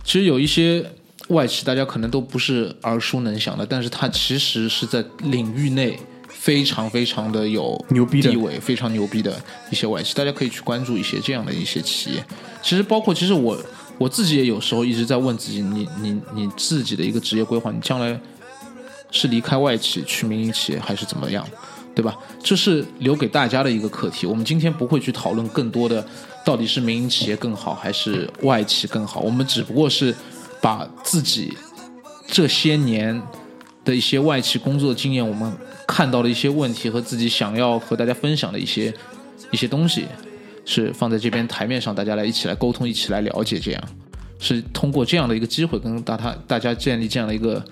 [0.04, 0.84] 其实有一些
[1.28, 5.98] 外企，大家可能都不是耳熟能详的，但是它其实是在领域内
[6.40, 9.38] 非常非常的有牛逼的地位，非常牛逼的
[9.70, 12.24] 一些外企，大家可以去关注一些这样的一些企业。
[12.62, 13.62] 其实包括，其实我
[13.98, 18.18] 我自己也有时候一直在问自己，你你你自己的一个职业规划，你将来
[19.10, 21.46] 是离开外企去民营企业，还是怎么样？
[21.94, 22.16] 对吧？
[22.42, 24.26] 这是留给大家的一个课题。
[24.26, 26.02] 我们今天不会去讨论更多的
[26.42, 30.14] 到底是民营企业更好还是外企更好，我们只不过是
[30.62, 31.52] 把自己
[32.26, 33.20] 这些年
[33.84, 35.52] 的一些外企工作经验，我们
[35.90, 38.94] 看到的一些问题和自己想要和大家分享的一些
[39.50, 40.06] 一些东西，
[40.64, 43.82] 是放在这边台面上，大家来一起来沟通，一起来了解，这样
[44.38, 47.64] 是通过这样的一个机会跟大他大家建立这样的一个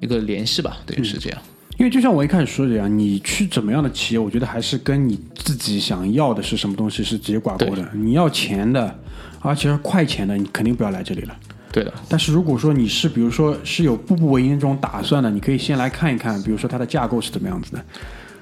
[0.00, 1.38] 一个联系吧，等于是这样。
[1.76, 7.86] 因为就像我一开始说的一样，你去怎么样的企业，我觉得还是跟你自己想要的是什么东西是直接挂钩的。
[7.92, 8.98] 你要钱的，
[9.40, 11.36] 而且是快钱的，你肯定不要来这里了。
[11.78, 17.84] 对的，但是如果说你是比如说是有步步为营这种打算的，你可以先来看一看，比如说它的架构是怎么样子的，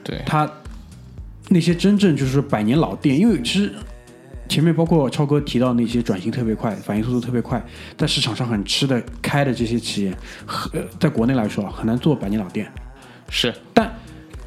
[0.03, 0.51] 对，它
[1.49, 3.72] 那些真正就是说百年老店，因为其实
[4.49, 7.62] 前面包括超哥提到那些转型特别快、反应速度特别快，
[7.97, 10.16] 在市场上很吃得开的这些企业，
[10.72, 12.70] 呃，在国内来说啊很难做百年老店。
[13.28, 13.93] 是但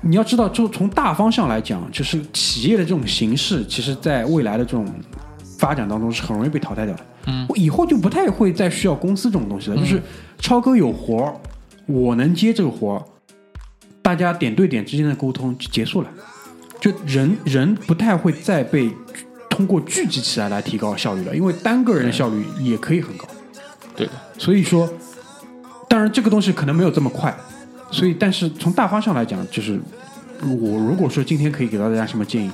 [0.01, 4.87] 你要知道，就从大方向来讲，就是企业的这种形式，其实在未来的这种
[5.57, 7.05] 发展当中是很容易被淘汰掉的。
[7.25, 9.77] 嗯，以后就不太会再需要公司这种东西了。
[9.77, 10.01] 就是
[10.39, 11.35] 超哥有活儿，
[11.85, 13.03] 我能接这个活儿，
[14.01, 16.09] 大家点对点之间的沟通就结束了。
[16.79, 18.89] 就人人不太会再被
[19.49, 23.27] 通过聚集起来来提高效率了，因为单个人的效率也可以很高。
[23.95, 24.89] 对的，所以说，
[25.89, 27.35] 当然这个东西可能没有这么快，
[27.91, 29.77] 所以但是从大方向来讲，就是
[30.41, 32.49] 我如果说今天可以给到大家什么建议，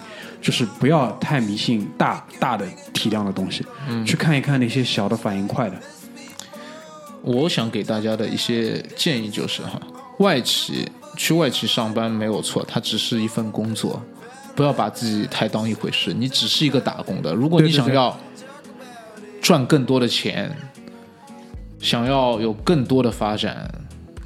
[0.45, 5.75] 就是不要太迷信大大的体量的东西，嗯去看一看那些小的反应快的。
[7.23, 9.81] 我想给大家的一些建议就是哈，
[10.19, 10.87] 外企
[11.17, 13.99] 去外企上班没有错，它只是一份工作，
[14.55, 16.13] 不要把自己太当一回事。
[16.13, 18.15] 你只是一个打工的，如果你想要
[19.41, 20.55] 赚更多的钱，
[21.79, 23.67] 想要有更多的发展，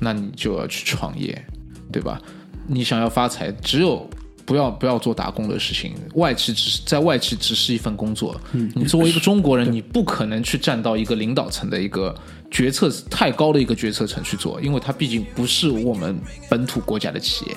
[0.01, 1.45] 那你就要去创业，
[1.93, 2.21] 对吧？
[2.67, 4.05] 你想要发财，只有
[4.49, 5.93] 不要不要做打工的事情。
[6.15, 8.35] 外企只是在外企只是一份工作。
[8.53, 12.15] 嗯，你作为一个中国人，你不可能去站到一个领导层的一个
[12.49, 16.19] 决策太高的一个决策层去做，因为它毕竟不是我们
[16.49, 17.55] 本土国家的企业，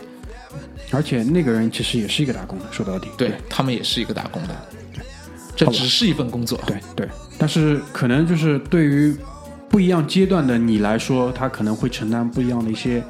[0.90, 3.08] 而且那个人其实也是一个打工的，说到底。
[3.16, 4.54] 对他们也是一个打工的。
[5.56, 7.08] 这只是一份工作，对对，
[7.38, 9.16] 但是可能就是对于
[9.68, 13.02] 不一样阶段的你来说，他可能会承担不一样的一些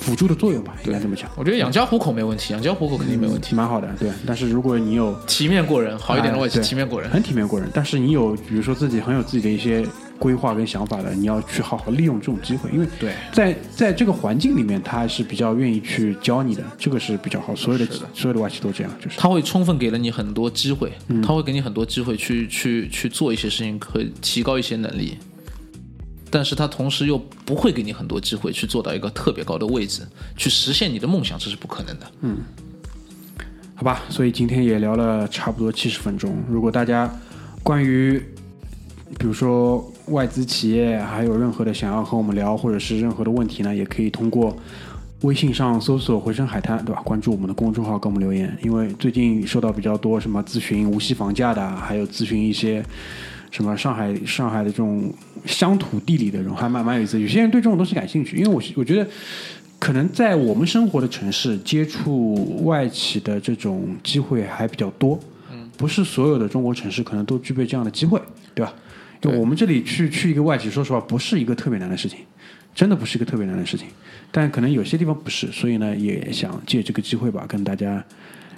[0.00, 1.28] 辅助的作用吧，应该这么讲。
[1.34, 3.56] 我觉得养家糊口没问题，养家糊口肯定没问题。
[3.56, 4.10] 蛮好的，对。
[4.24, 7.10] 但是如果你有体面过人，好一点的外企体面过人。
[7.10, 9.84] 很体面过人，但是你有比如说自己很有自己的一些
[10.18, 17.54] 规划跟想法的，你要去好好利用这种机会，因为对在在这个环境里面，他还是比较愿意去教你的，这个是比较好。
[17.56, 20.92] 所有的所有的外企都这样，就是他会充分给了你很多机会，
[21.22, 25.16] 他会给你很多机会去去去做一些事情，和提高一些能力。
[26.30, 30.02] 但是他同时又不会给你很多机会去做到一个特别高的位置，
[30.36, 32.06] 去实现你的梦想，这是不可能的。
[32.22, 32.38] 嗯
[33.74, 36.34] 好吧，所以今天也聊了差不多七十分钟。
[36.48, 37.14] 如果大家
[37.62, 38.18] 关于
[39.18, 44.56] 比如说外资企业还有任何的想要和我们聊，或者是任何的问题呢，也可以通过
[45.20, 47.02] 微信上搜索“回声海滩”，对吧？
[47.02, 48.56] 关注我们的公众号，给我们留言。
[48.62, 52.82] 因为最近收到比较多什么咨询无锡房价的，还有咨询一些
[53.50, 55.12] 什么上海上海的这种
[55.46, 57.20] 乡土地理的人，还蛮蛮有意思。
[57.20, 59.08] 有些人对这种东西感兴趣，因为我我觉得。
[59.78, 65.20] 可能在我们生活的城市，接触外企的这种机会还比较多。
[65.52, 68.18] 嗯，不是所有的中国城市可能都具备这样的机会，
[68.54, 68.72] 对吧？
[69.20, 72.20] 就我们这里去去一个外企，说实话，不是一个特别难的事情，
[72.74, 73.86] 真的不是一个特别难的事情。
[74.32, 78.02] 但可能有些地方不是，所以呢，也想借这个机会吧，跟大家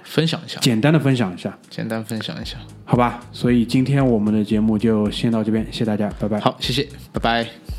[0.09, 3.21] 分享一下，简单的分享一下，简单分享一下，好吧？
[3.31, 6.39] 所以今天我们的节目就先到这边，谢谢大家，拜拜。
[6.39, 7.78] 好，谢谢，拜拜。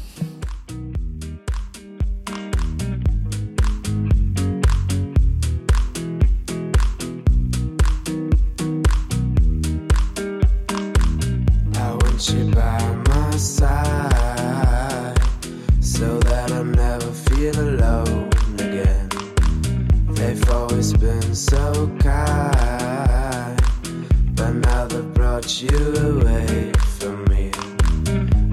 [25.63, 27.51] You away from me.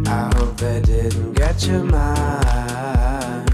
[0.07, 3.49] I hope they didn't get your mind.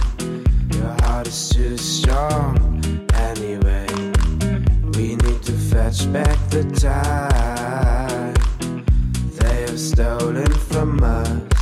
[0.73, 2.57] Your heart is too strong
[3.13, 3.87] anyway.
[4.97, 8.33] We need to fetch back the time
[9.37, 11.52] they have stolen from us.